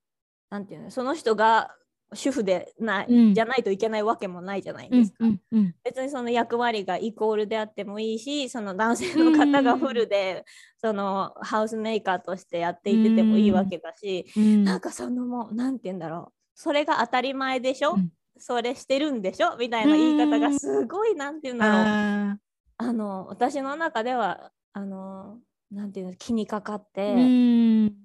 [0.49, 1.69] なんていうのその人が
[2.13, 3.33] 主婦でない、うん。
[3.35, 5.17] じゃないといけないわけもないじゃないですか。
[5.19, 10.45] うんうん別にその役割がイコールであってもいいしその男性の方がフルで、
[10.77, 14.63] そのハウスメーカーとしてやっていててもいいわけだし、うん。
[14.63, 18.09] なんかそのもうなんて言うんだろうそれが当たり前でしょ、うん。
[18.37, 19.57] それしてるんでしょ？
[19.57, 21.75] みたいな言い方がすごいなんて言うんだろう。
[21.77, 22.37] あ
[22.77, 25.39] あの私の中ではあの
[25.71, 27.13] なんていうの気にかかって、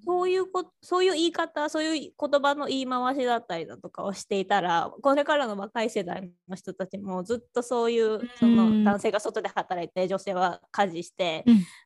[0.05, 8.55] そういうこそういう言い方そういう言葉の言い回しだったりだとかをしていたらこれからの若い世代の人たちもずっとそういうそうん。
[8.55, 11.43] の男性が外で働いて女性は家事して、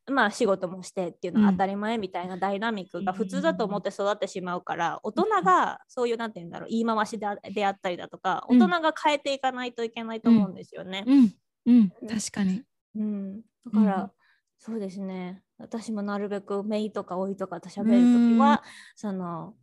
[0.07, 8.61] まあ仕事もしてっていうのは当たり前みたいなダイナミックが普通だと思って育ってしまうから大人がそういうなんて言うんだろう言い回しであであったりだとかうん。
[8.61, 11.05] 大人が変えていかないといけないと思うんですよね。
[11.07, 11.33] うん。
[11.65, 11.89] うん。
[12.07, 12.61] 確かに。
[12.95, 14.11] うん、だから、うん。
[14.59, 18.63] そうですね私もなるべくメイとか老いとかと喋るときは、
[18.95, 19.53] その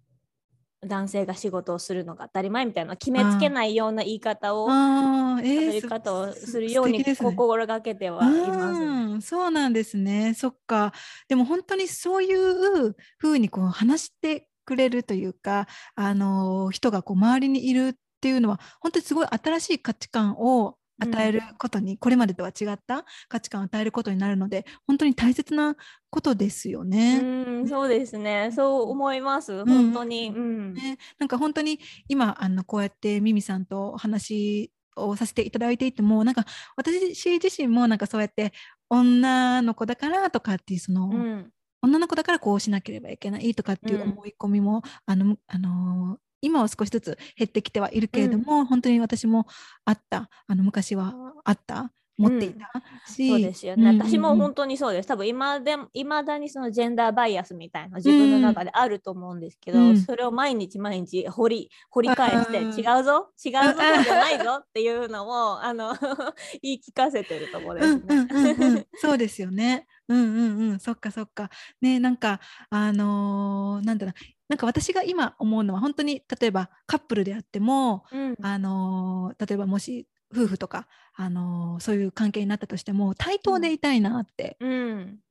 [0.86, 8.80] 男性が仕事をするのが当たり前みたいな決めつけないような言い方をえー喋り方をするように心がけてはいます。
[8.80, 10.34] うんそうなんですね。
[10.34, 10.92] そっか。
[11.28, 25.76] でも本当にそういう風にこう話してくれるというか、あの人がこう周りにいるっていうのは本当にすごい新しい価値観を与えることに、うん、これまでとは違った価値観を与えることになるので本当に大切な
[26.11, 27.20] ことですよね。
[27.22, 27.24] う
[27.64, 28.51] んそうですね。
[28.55, 29.64] そう思います。
[29.64, 36.44] 本当に、うん、ね、なんか本当に今あのこうやってミミさんとお話をさせていただいていてもなんか
[36.76, 38.53] 私自身もなんかそうやって
[38.90, 49.47] 女の子だからとかっていうその、うん、女の子だからこうしなければいけないとかっていう思い込みも、あのあの今は少しずつ減ってきてはいるけれども、うん、本当に私も
[49.84, 50.30] あった。
[50.47, 51.14] あの昔は
[51.45, 51.93] あった。
[52.18, 52.68] 持っていた
[53.11, 53.89] し、うん、そうですよね、うん。
[53.91, 55.09] うんうん、私も本当にそうです。
[55.09, 65.95] 多分今で今だにそのジェンダーバイアスみたいな自分の中であると思うんですけど、うん、それを毎日毎日掘り掘り返して、違うぞ違うぞじゃないぞっていうのをあの
[66.61, 68.03] 言い聞かせてるところですね。
[68.09, 69.86] うんうんうんうん、そうですよね。
[70.09, 70.80] うんうんうん。
[70.80, 71.51] そっかそっか。
[71.80, 84.57] ねなんかあのー、なんだろうなんか私が今思うのは本当に例えばカップルであっても、うん、あの例えばもし夫婦とか、あのそういう関係になったとしても対等でいたいなって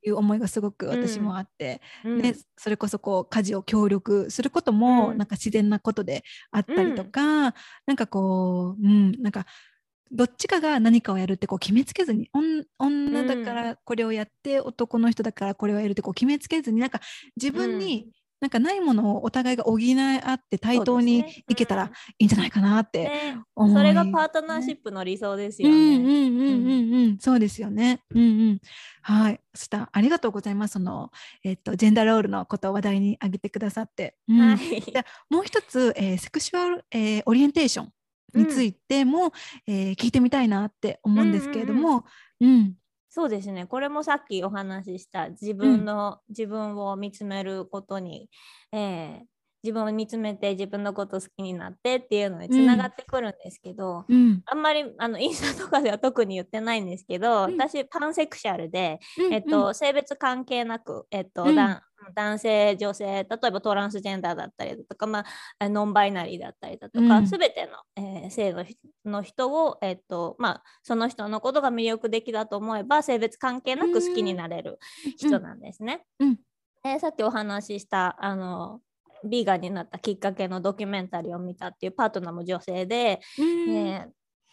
[0.03, 7.53] いう思いがすごく私もあって、うん、でそれこそこう家事を協力することもなんか自然なことであったりとか、うん、
[7.86, 9.45] なんかこう、うん、なんか
[10.11, 12.30] どっちかが何かをやるってこう決めつけずに
[12.80, 16.99] 女だからこれをやって、うん、男の人だからこれをやるってこう決めつけずになんか
[17.41, 18.07] 自分に
[18.39, 25.75] なんかないものをお互いが補い合って対等にいけたらいいんじゃないかなって思い、ね、それがパートナーシップの理想ですよね。
[25.75, 28.01] うんうんうんうんうん、そうですよね。
[28.13, 28.59] うんうん。
[29.01, 29.39] はい。
[29.55, 30.73] そしたありがとうございます。
[30.73, 31.11] その
[31.43, 34.15] えっとジェンダーロールのことを話題に挙げてくださって。
[34.27, 34.81] うん、はい。
[34.81, 37.91] じゃもう一つ、えー、セクシュアル、えー、オリエンテーション
[38.35, 39.31] についても、うん、
[39.73, 42.05] えー、聞いてみたいなって思うんですけれども、
[42.39, 42.73] うん、うんうん
[43.18, 43.65] そうですね。
[43.65, 48.30] これもさっきお話しした自分の、うん、自分を見つめることに、
[48.72, 49.20] えー、
[49.64, 58.99] 自分を見つめて自分のこと好きになってっていうのにつながってくるんですけど、うん、あんまりあのインスタとかでは特に言ってないんですけど、うん、私パンセクシャルで、
[59.32, 61.45] えっと、性別関係なく、えっと
[62.16, 65.26] 男性女性例えばトランスジェンダーだったりだとか、ま
[65.60, 68.66] あ、ノンバイナリーだったりだとか、うん、全ての、えー、性の
[69.05, 74.80] の人を、えっとまあ、その人のことが魅力的だと思えば性別関係なく好きになれる
[75.18, 76.05] 人なんですね。
[76.20, 76.28] うん。
[76.30, 76.38] うん。
[76.86, 78.80] えー、さっきお話ししたあの
[79.28, 84.05] ビーガンになったきっかけのドキュメンタリーを見たっていうパートナーも女性で、えー、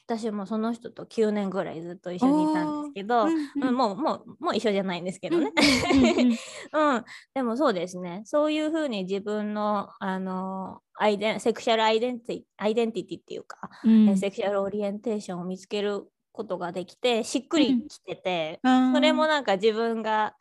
[0.07, 5.51] 私もその人と9年ぐらいずっと一緒にいたんですけど、うんうん、もうもうもう一緒じゃないんですけどね、
[6.73, 7.05] うん、
[7.35, 8.23] でもそうですね。
[8.27, 20.35] そういうふうに自分のあのアイデンセクシャルアイデンティアイデンティティっていうか、うん、セクシャルオリエンテーションを見つけることができてしっくりきてて、うん、それもなんか自分が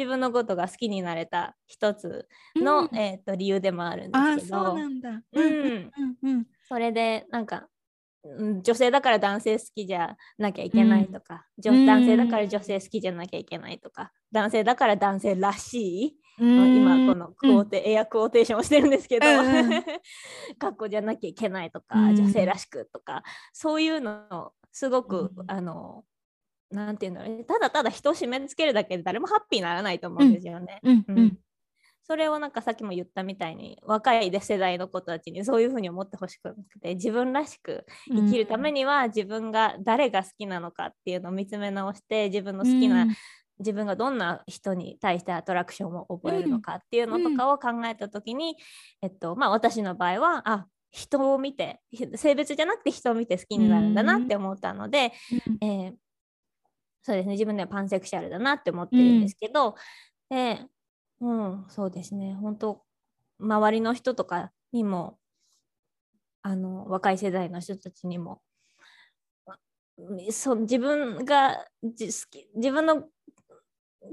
[0.00, 2.26] 自分のことが好きになれた一つ
[2.56, 4.76] の、うん、えーと、理由でもあるんですけど。
[6.66, 7.68] それでなんか
[8.62, 19.26] 女性だから男性好きじゃなきゃいけないとか、うん、男性だから女性好きじゃなきゃいけないとか男性だから男性らしい、うん、今このクオーテ、うん、エアクオーテーションをしてるんですけど、
[20.58, 23.22] 格好じゃなきゃいけないとか、女性らしくとか
[23.52, 26.04] そういうのをすごく、あの
[26.70, 30.80] なんていうんだろうただただ人を締め付けるだけで誰もハッピーにならないと思うんですよね。
[30.82, 31.38] うん
[32.10, 43.16] それをなんかさっきも言ったみたいに若い世代の子たちにそういうふうに思ってほしくて自分らしく生きるためには自分が誰が好きなのかっていうのを見つめ直して自分の好きな、うん、
[43.60, 48.56] 自分がどんな人に対してアトラクションを覚えるのかっていうのとかを考えた時に、
[49.02, 51.80] えっとまあ、私の場合はあ人を見て
[52.16, 55.12] 性別じゃなくて人を見て好きになるんだなって思ったので、
[55.62, 55.92] うん、えー、
[57.02, 59.74] そうですね自分ではパンセクシャルだなって思ってるんですけど、
[60.30, 60.66] うん、え
[61.20, 62.34] うん、そうですね。
[62.34, 62.82] 本当
[63.38, 65.18] 周りの人とかにも、
[66.42, 68.40] あの若い世代の人たちにも、
[70.30, 71.90] そ自分が好
[72.30, 73.04] き自分の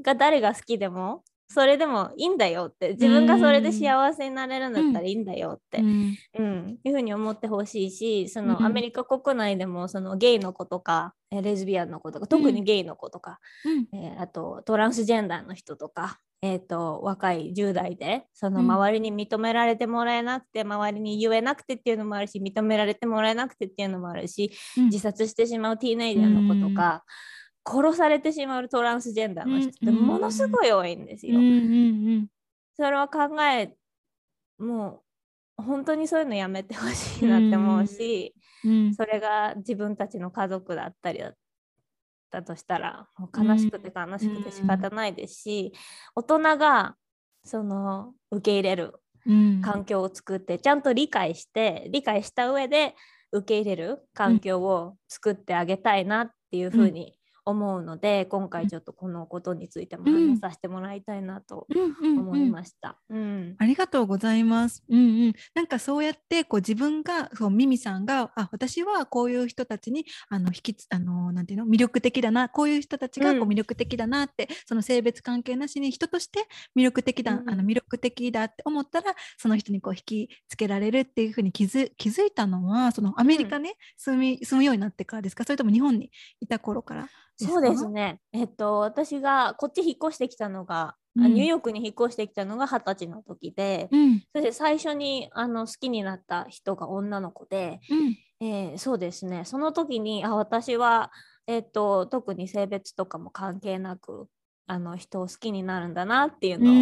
[0.02, 27.02] が誰が好きでもそれでもいいんだよって自分がそれで幸せになれるんだったらいいんだよって、うん、うん、いうふうに思ってほしいしそのアメリカ国内でもそのゲイの子とかレズビアンの子とか特にゲイの子とか、うん、えー、あとトランスジェンダーの人とかえーと、若い10代でその周りに認められてもらえなくて、うん、周りに言えなくてっていうのもあるし認められてもらえなくてっていうのもあるし、うん、自殺してしまうティーネイジャーの子とか、うん、
[27.68, 31.34] 殺されてしまうトランスジェンダーの人ってものすごい多いんですよ。
[32.76, 33.76] それは考え
[34.58, 35.04] も
[35.60, 38.36] う本当にそういうのやめてほしいなって思うし、
[38.96, 41.34] それが自分たちの家族だったりだ
[42.30, 45.72] だとしたらもう悲しくて悲しくて仕方ないですし、
[46.16, 46.96] うん、大人が
[47.44, 48.94] その受け入れる、
[49.26, 49.62] うん。
[49.62, 52.96] 環境を作って、ちゃんと理解して理解した上で
[53.32, 57.18] 受け入れる環境を作ってあげたいなっていうふうに
[57.48, 62.98] 思うので、今回ちょっとこのことについても話させてもらいたいなとうんうん思いました。
[63.10, 63.56] うん。
[63.58, 64.84] ありがとうございます。
[64.90, 65.34] うんうん。
[65.56, 85.44] なんかそうやってこう自分がそうミミさんがあ私はこういう人たちにあの引きつあのなんていうの魅力的だなこういう人たちがこううん魅力的だなって、その性別関係なしに人として魅力的だ、うんあの魅力的だって思ったらその人にこう引きつけられるっていうふうに気づ気づいたのはそのアメリカね、住み住むようになってからですか？
[85.46, 86.12] それとも日本に
[86.42, 87.08] いた頃から？
[87.38, 88.20] そうですね。
[88.34, 91.34] えっと私がこっち引っ越してきたのが、あうん。
[91.34, 94.20] ニューヨークに引っ越してきたのが二十歳の時で、うん。
[94.34, 98.18] そして最初にあの好きになった人が女の子で、うん。
[98.40, 99.46] えーそうですね。
[99.46, 101.12] その時にあ私は
[101.48, 104.28] えっと特に性別とかも関係なく
[104.68, 106.78] あの人を好きになるんだなっていうのを、う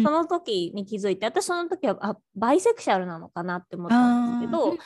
[0.00, 0.02] ん。
[0.02, 4.76] その時に気づいて私その時はあバイセクシャルなのかなって思ったんですけど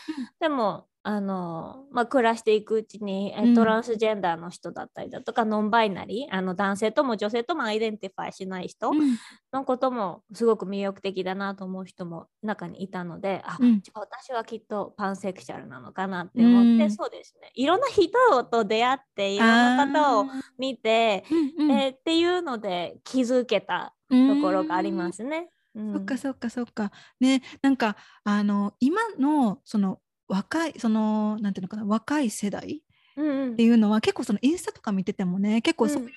[0.41, 9.19] でもあの、まあ、暮らしていくうちに、トランスジェンダーの人だったりだとかノンバイナリーあの男性とも女性とも identify しない人うん。
[9.53, 13.83] のこともすごく魅力的だなと思う人も中にいたのであ、うん。
[13.93, 16.91] あ私はきっとパンセクシャルなのかなって思って、うん。
[16.91, 17.51] そうですね。
[17.55, 20.27] いろんな人と出会っていろんな方を
[20.59, 21.25] 見て、
[21.59, 21.71] うんうん。
[21.71, 25.51] えーっていうので気づけたところがありますね。
[25.75, 25.93] うん。
[25.93, 26.91] そっかそっかそっか。
[27.21, 32.83] ね、なんかあの今のその若いそのなんていうのかな若い世代
[33.17, 33.53] うんうん。
[33.53, 36.13] っていうのは結構そのインスタとか見ててもね結構そういううん。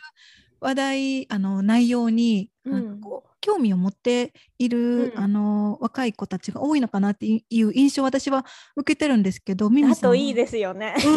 [0.60, 5.20] 話題、あの内容にうんなんかこう興味を持っている、うん。
[5.20, 8.46] あの若い子たちが多いのかなっていう印象を私は
[8.76, 10.96] 受けてるんですけど、ミミさんといいですよね。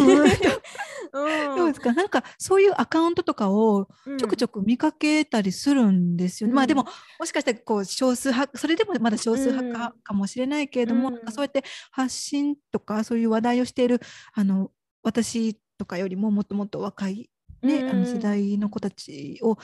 [1.13, 1.93] どうですか？
[1.93, 6.53] なんかそういうアカウントとかをちょくちょく見かけたりするんですよね。
[6.53, 6.57] うん。
[6.57, 6.87] まあでも
[7.19, 11.15] もしかしたらこう少数派それでもまだ少数派か,、かもしれないけれども、うん。
[11.15, 14.01] なんかそうやって発信とかそういう話題をしている
[14.35, 14.71] あの
[15.03, 17.29] 私とかよりももっともっと若い、
[17.63, 19.57] ねうんあの世代の子たちを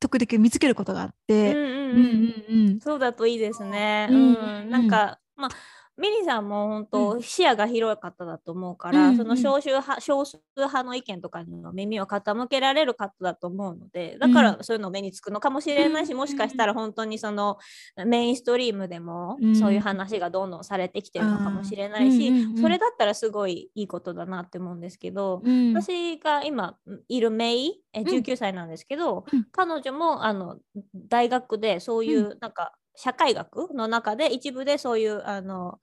[0.00, 1.14] 時々見つけることがあっ
[1.44, 1.54] うんて。
[1.54, 1.96] うんうん。
[1.98, 2.80] うんうんうん。
[2.80, 4.08] そうだといいですね。
[4.10, 4.70] ううんん、うん。
[4.70, 5.50] なんか、まあ、
[5.98, 16.18] ミリさんも本当、視野が広い方だと思うから、うんその少数派少数派の意見とかにも耳を傾けられる方だと思うのでだからそういうの目につくのかもしれないし、うん。
[16.18, 17.56] もしかしたら本当にその
[18.04, 19.56] メインストリームでも、うん。
[19.56, 25.72] そういう話がどんどんされてきてるのかもしれないし、それだったらすごいいいことだなって思うんですけど、うん。
[25.72, 26.76] 私が今
[27.08, 28.04] いるメイえん。
[28.04, 29.46] 19歳なんですけど、うん。
[29.50, 30.58] 彼女もあの
[30.94, 35.78] 大学でそういうなんか社会学の中で一部でそういうあの、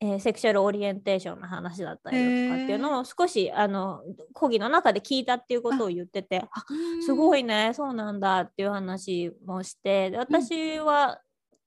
[0.00, 4.00] えーセクシャルオリエンテーションの話だったりだとかっていうのを少しあの
[4.32, 6.64] 講義の中で聞いたっていうことを言っててあ
[7.04, 11.20] すごいねそうなんだっていう話もしてで私は、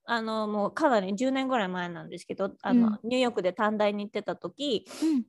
[0.06, 5.24] あのもうかなり10年ぐらい前なんですけどあの、ニューヨークで短大に行ってた時うん。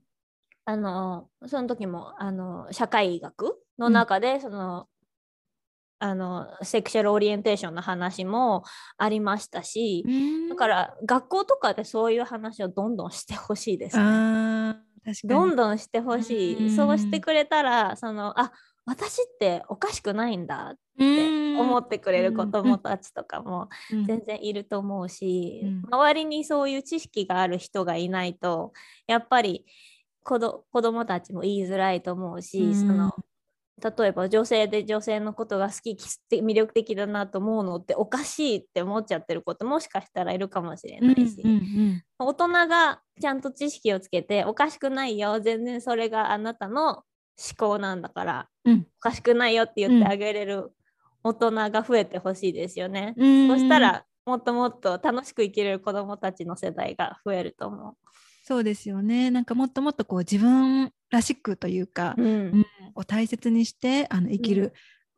[0.66, 4.88] あのその時もあの社会学の中で、その
[5.98, 8.64] あのセクシャルオリエンテーションの話も
[8.98, 10.48] ありましたし、うん。
[10.48, 14.02] だから学校とかでそういう話をどんどんしてほしいですね。
[14.02, 16.56] あー確かどにんどんしてほしい。
[16.56, 16.70] うん。
[16.76, 18.52] そうしてくれたらそのあ
[18.86, 24.04] 私っておかしくないんだって思ってくれる子供たちとかもうん。
[24.04, 25.82] 全然いると思うし、うん。
[25.90, 28.72] 周りにそういう知識がある人がいないと
[29.06, 29.64] やっぱり
[30.22, 32.74] 子ど子供たちも言いづらいと思うし、うん。
[32.74, 33.12] その
[33.82, 35.96] 例えば女性で女性のことが好き
[36.32, 47.04] 魅力的だなと思うのっておかしいって思っちゃってることもしかしたらいるかもしれないし、うんうん大人がちゃんと知識をつけておかしくないよ全然それがあなたの思
[47.58, 48.86] 考なんだからうん。
[48.98, 50.72] おかしくないよって言ってあげれる
[51.22, 53.14] 大人が増えてほしいですよね。
[53.16, 53.48] うん。
[53.48, 57.96] そしたらもっともっと楽しく生きれる子どもたちの世代が増えると思
[58.46, 62.22] そうですよねなんかもっともっとこう自分らしくというか、う。
[62.22, 64.72] うんうんを大切にしてあの生きる、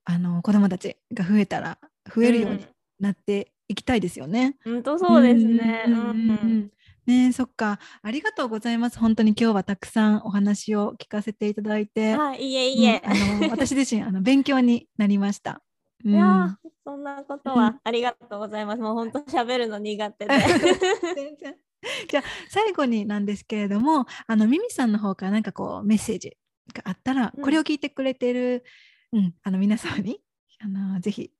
[0.05, 1.79] あの子供たちが増えたら
[2.15, 2.67] 増えるように
[3.01, 4.57] なっていきたいですよね。
[4.65, 5.85] うん、本当そうですね。
[5.87, 6.71] ううんんうんうんうん
[7.07, 13.03] ねえそっかありがとうございます本当に今日はたくさんお話を聞かせていただいて、あいいえいいえ。
[13.05, 15.63] うんあの私自身あの勉強になりました。
[16.05, 18.81] うんいやーそんなことはありがとうございます。
[18.81, 20.35] もう本当喋るの苦手で。
[21.15, 21.57] 全然
[22.09, 26.37] じゃあ最後になんですけれどもあのミミさんの方からなんかこうメッセージ
[26.73, 27.43] があったら、うん。
[27.43, 28.65] これを聞いてくれてる、
[29.13, 30.21] うん、あの皆さんに
[30.59, 31.31] あのぜひ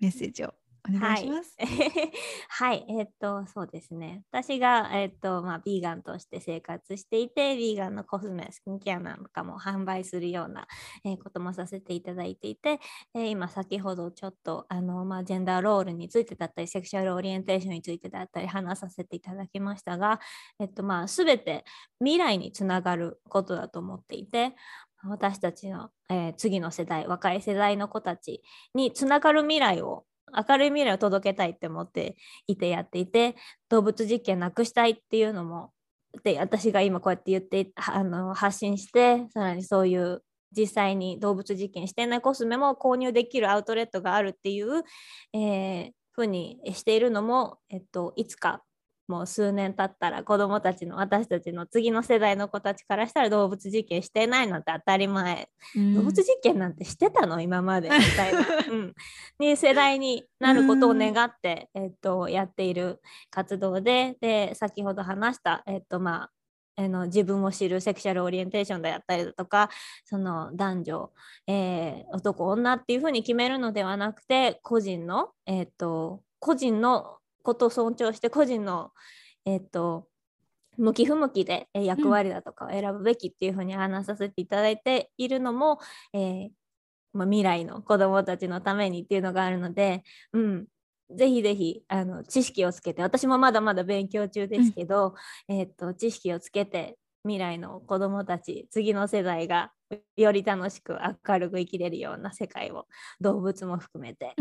[0.00, 0.54] メッセージを
[0.88, 1.56] お願いします。
[2.48, 4.22] はい、えっと、そうですね。
[4.30, 10.66] 私が、えっと、まあ、ビーガンとして生活していて、ビーガンのコスメ、スキンケアなんかも販売するような、
[11.04, 12.78] えーこともさせていただいていて、
[13.14, 20.20] えー今、先ほどちょっと、あの、まあ、ジェンダーロールについてだったり、セクシュアルオリエンテーションについてだったり、話させていただきましたが、
[20.60, 21.64] えっと、まあ、すべて
[22.00, 24.54] 未来につながることだと思っていて、
[25.04, 28.42] 私たちの、えー次の世代、若い世代の子たち
[28.74, 30.04] につながる未来を
[30.34, 32.16] 明るい未来を届けたいって思って
[32.46, 33.36] いてやっていて
[33.68, 35.72] 動物実験なくしたいっていうのも
[36.24, 40.22] で私が今こうやって言ってあの発信してさらにそういう
[40.56, 44.82] 実際に動物実験してないコスメも購入できるアウトレットがあるっていう、
[45.34, 48.62] えーふうにしているのも、えっと、いつか
[49.08, 55.48] もう数年経ったら子どもたちの私たちの次の世代の子たちからしたら動物実験してないなんて当たり前。
[55.94, 57.40] 動物実験なんてしてたの？
[57.40, 57.88] 今まで。
[57.88, 58.94] みたいな、うん、
[59.38, 63.00] に世代になることを願って、えっと、やっている
[63.30, 66.24] 活動でで先ほど話した、えっとま
[66.76, 69.70] あ、あの自分を知るセクシャルオリエンテーションであったりだとか
[70.04, 71.10] その男女、
[71.46, 77.16] えー男女っていうふうに決めるのではなくて個人の、えっと個人の
[77.46, 78.90] ことを尊重して個人の、
[79.44, 80.08] えっと
[80.76, 85.78] 向き不向きでえー役割だとかを選ぶべきっていうふうに話させていただいているのも、
[86.12, 86.48] えー
[87.14, 90.02] まあ、未来の子どもたちのためにっていうのがあるので、
[90.34, 90.66] うん、
[91.16, 95.14] ぜひぜひあの知識をつけて私もまだまだ勉強中ですけど、
[95.48, 99.72] えーっと知識をつけて未来の子どもたち次の世代が
[100.16, 100.96] より楽しく
[101.26, 102.86] 明るく生きれるような世界を
[103.20, 104.34] 動物も含めて、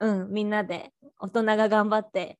[0.00, 0.30] うん。
[0.30, 2.38] みんなで大人が頑張って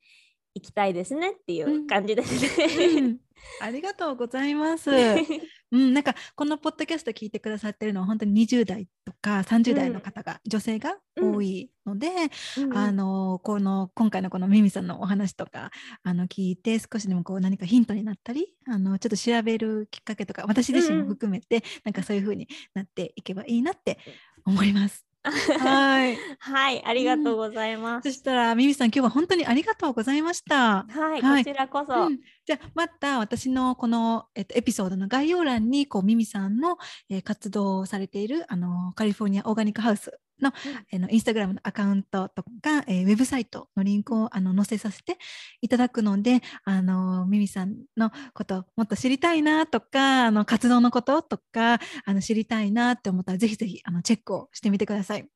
[0.54, 3.00] いきたいですねっていう感じですね。
[3.00, 3.18] うん。
[3.60, 4.90] ありがとうございます。
[5.70, 12.08] うん、なんかこのポッドキャスト聞いてくださってるのは本当に20代とか30代の方が、女性が多いので、
[12.56, 12.76] うん。
[12.76, 15.70] あのこの今回のこのミミさんのお話とか
[16.02, 23.98] あの聞いて少しでもこう何かヒントになったりあのちょっと調べるきっかけとか私自身も含めて、なんかそういう風になっていけばいいなって
[24.44, 25.07] 思います。
[25.24, 26.18] はい。
[26.38, 28.10] はい、ありがとうございます。
[28.10, 30.86] そしたらミミさん今日は本当にありがとうございました。
[30.88, 32.06] はい、はいこちらこそ。
[32.06, 36.78] うんじゃあまた私のこの、えっと、エピソードの概要欄にこうミミさんの、
[37.10, 45.18] えー活動をされているあのカリフォルニアオーガニックハウスの,、あのインスタグラムのアカウントとか、えーウェブサイトのリンクをあの載せさせて
[45.60, 51.74] いただくのであのミミさんのこともっと知りたいなとかあの活動のこととか
[52.06, 55.28] あの知りたいなって思ったらぜひぜひあのチェックをしてみてください。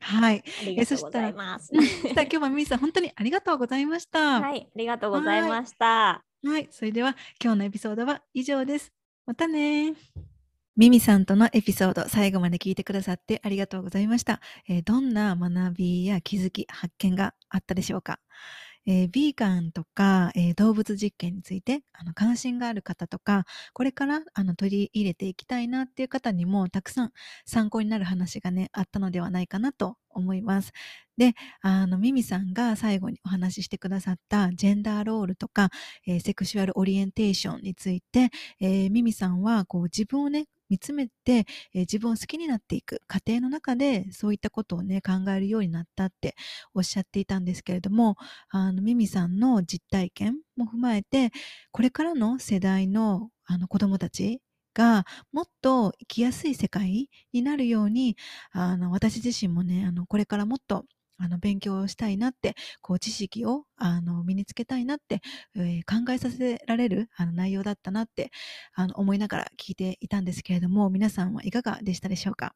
[0.00, 0.42] はい。
[0.62, 1.70] ありがとうございます。
[1.72, 4.40] うんそしたら今日はミミさん本当にありがとうございました。
[4.40, 6.24] はい、ありがとうございました。
[6.44, 8.92] はい、それでは今日のエピソードは以上です。
[9.26, 9.94] またね。
[10.76, 14.40] ミミさんとのエピソード、最後まで聞いてくださってありがとうございました。
[14.68, 18.20] えーどんな学びや気づき、発見があったでしょうか？
[18.86, 27.12] えービーガンとか、えー動物実験についてあの関心がある方とか、これからあの取り入れていきたいなっていう方にもたくさん
[27.46, 30.72] 参考になる話がね、あったのではないかなと思います。
[31.16, 35.70] で、あの、ミミさんが最後にお話ししてくださったジェンダーロールとか、
[36.06, 38.30] えーセクシュアルオリエンテーションについて、
[38.60, 43.00] えーミミさんはこう自分をね、見つめて、えー自分を好きになっていく。
[43.06, 46.34] 過程の中でそういったことをね考えるようになったって
[46.74, 48.16] おっしゃっていたんですけれども
[48.50, 51.30] あのミミさんの実体験も踏まえて
[51.72, 54.40] これからの世代のあの子どもたち
[54.74, 58.16] がもっと生きやすい世界になるように
[58.52, 60.84] あの私自身もねあのこれからもっと
[61.18, 65.20] あの勉強したいなってこう知識をあの身につけたいなって、
[65.56, 68.30] えー考えさせられるあの内容だったなって
[68.74, 72.54] あの思いながら聞いていたんですけれども皆さんはいかがでしたでしょうか、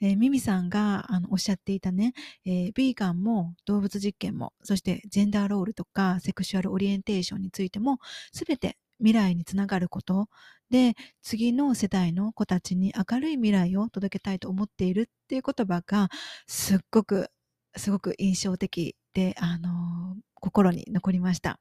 [0.00, 2.14] えーミミさんがあのおっしゃっていたね、
[2.44, 7.98] えービーガンも動物実験もそしてジェンダーロールとかセクシュアルオリエンテーションについても
[8.32, 10.28] 全て未来につながること
[10.70, 16.08] で次の世代の子たちに明るい未来を届けたいと思っているっていう言葉が
[16.46, 17.30] すっごく
[17.76, 21.58] すごく印象的で、あの心に残りました。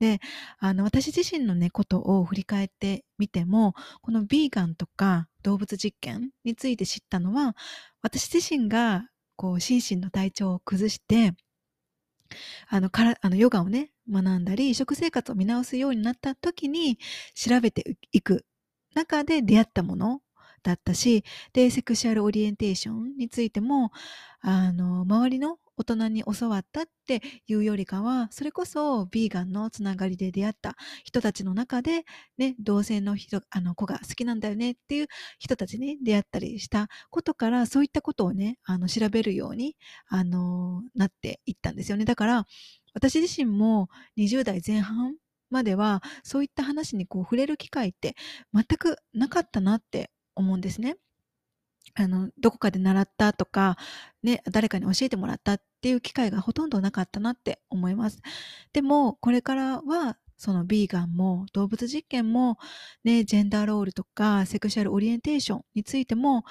[0.00, 0.20] で、
[0.58, 7.56] あの、私自身のね、ことを振り返ってみても、このビーガンとか動物実験について知ったのは、
[8.02, 11.34] 私自身が、こう、心身の体調を崩して、
[12.68, 16.98] あの、から、あの、ヨガをね、学んだり、食生活を見直すようになった時に、
[17.34, 18.44] 調べていく
[18.94, 20.20] 中で出会ったもの
[20.66, 23.92] だったし、で、セクシュアルオリエンテーションについても、
[24.40, 30.74] あの、周りの大人に教わったっていうよりかは、それこそビーガンのつながりで出会った
[31.04, 32.04] 人たちの中で、
[32.36, 35.06] ね、同性の人、あの子が好きなんだよねっていう
[35.38, 39.76] 人たちに出会ったりしたことから、そういったことをね、あの調べるように、
[40.08, 42.04] あの、なっていったんですよね。
[42.06, 42.44] だから、
[42.92, 45.14] 私自身も20代前半
[45.50, 48.14] までは、そういった話にこう触れる機会って
[48.54, 50.96] 全くなかったなって思うんですね。
[51.94, 53.76] あの、どこかで習ったとか、
[54.22, 58.20] ね、誰かに教えてもらったっていう機会がほとんどなかったなって思います。
[58.72, 62.58] でも、これからは、そのビーガンも動物実験も、
[63.04, 66.44] ね、ジェンダーロールとかセクシャルオリエンテーションについても、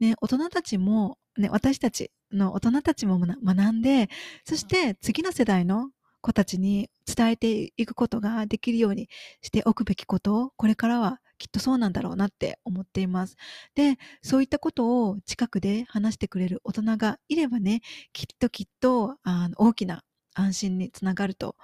[0.00, 4.08] ね、大人たちも、ね、私たちの大人たちも学んで、
[4.44, 5.90] そして次の世代の
[6.22, 9.08] 子たちに伝えていくことができるように
[9.42, 13.36] しておくべきことをこれからはきっとそうなんだろうなって思っています。
[13.74, 17.80] で、そういったことを近くで話してくれる大人がいればね、
[18.12, 20.02] きっときっとあの大きな
[20.34, 21.56] 安心につながると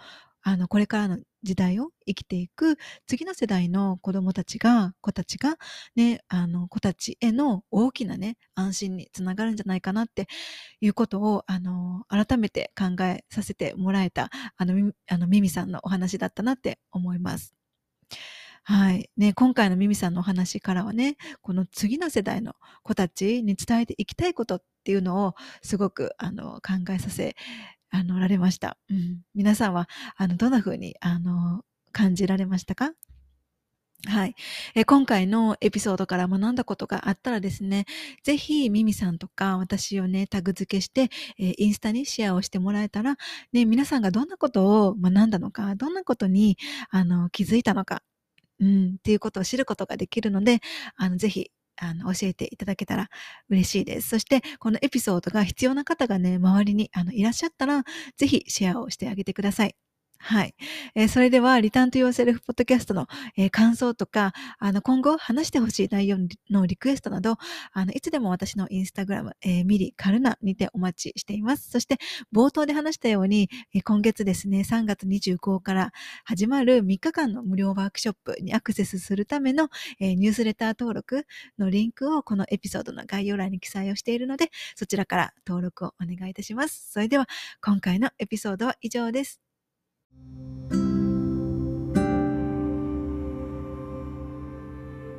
[0.42, 2.76] あの、これからの時代を生きていく
[3.06, 5.56] 次の世代の子供たちが、子たちが、
[5.96, 10.26] ね、あの、子たちへの大きなね、安心につながるんじゃないかなって
[10.80, 17.61] いうことを、あの、改めて考えさせてもらえた、あの、あのミミさんのお話だったなって思います。
[18.64, 19.10] はい。
[19.16, 27.34] ね、今回のミミさんのお話からはね、この次の世代の子たちに伝えていきたいことっていうのをすごくあの考えさせ
[27.90, 28.78] あの、られました。
[28.88, 29.20] うん。
[29.34, 31.62] 皆さんは、あの、どんな風に、あの、
[31.92, 32.92] 感じられましたか？
[34.06, 34.34] はい、
[34.74, 34.84] え。
[34.84, 37.84] 今回のエピソードから学んだことがあったらですね、
[38.24, 43.16] ぜひミミさんとか私をね、タグ付けして、え、インスタにシェアをしてもらえたら、
[43.52, 46.56] ね、皆さんがどんなことを学んだのか、どんなことに
[46.90, 48.02] あの気づいたのか、
[48.62, 50.60] うん、っていうことを知ることができるので、
[50.96, 53.08] あのぜひあの、教えていただけたら
[53.50, 54.10] 嬉しいです。
[54.10, 57.84] そして、このエピソードが必要な方がね、周りにあのいらっしゃったら、
[58.16, 59.74] ぜひシェアをしてあげてください。
[60.24, 60.54] はい。
[60.94, 66.16] えー、それでは、リターンと Your Self ポッドキャストの、えー、感想とか、あの、今後話してほしい内容
[66.48, 67.38] のリクエストなど、
[67.72, 71.70] あの、いつでも私のインスタグラム、えー、ミリカルナにてお待ちしています。
[71.70, 71.98] そして、
[72.32, 75.92] 冒頭で話したように、え今月ですね、3月25日から
[76.24, 81.26] 始まる3日間の無料ワークショップにアクセスするための、えニュースレター登録
[81.58, 86.92] のリンクをこのエピソードの概要欄に記載をしているので、そちらから登録をお願いいたします。
[86.92, 87.28] それでは、
[87.60, 89.51] 今回のエピソードは以上です。
[90.70, 90.91] thank you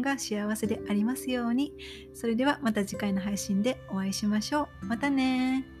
[0.00, 1.72] 間が幸せでありますように。
[2.14, 4.86] それではまた次回の配信でお会いしましょう。
[4.86, 5.79] またね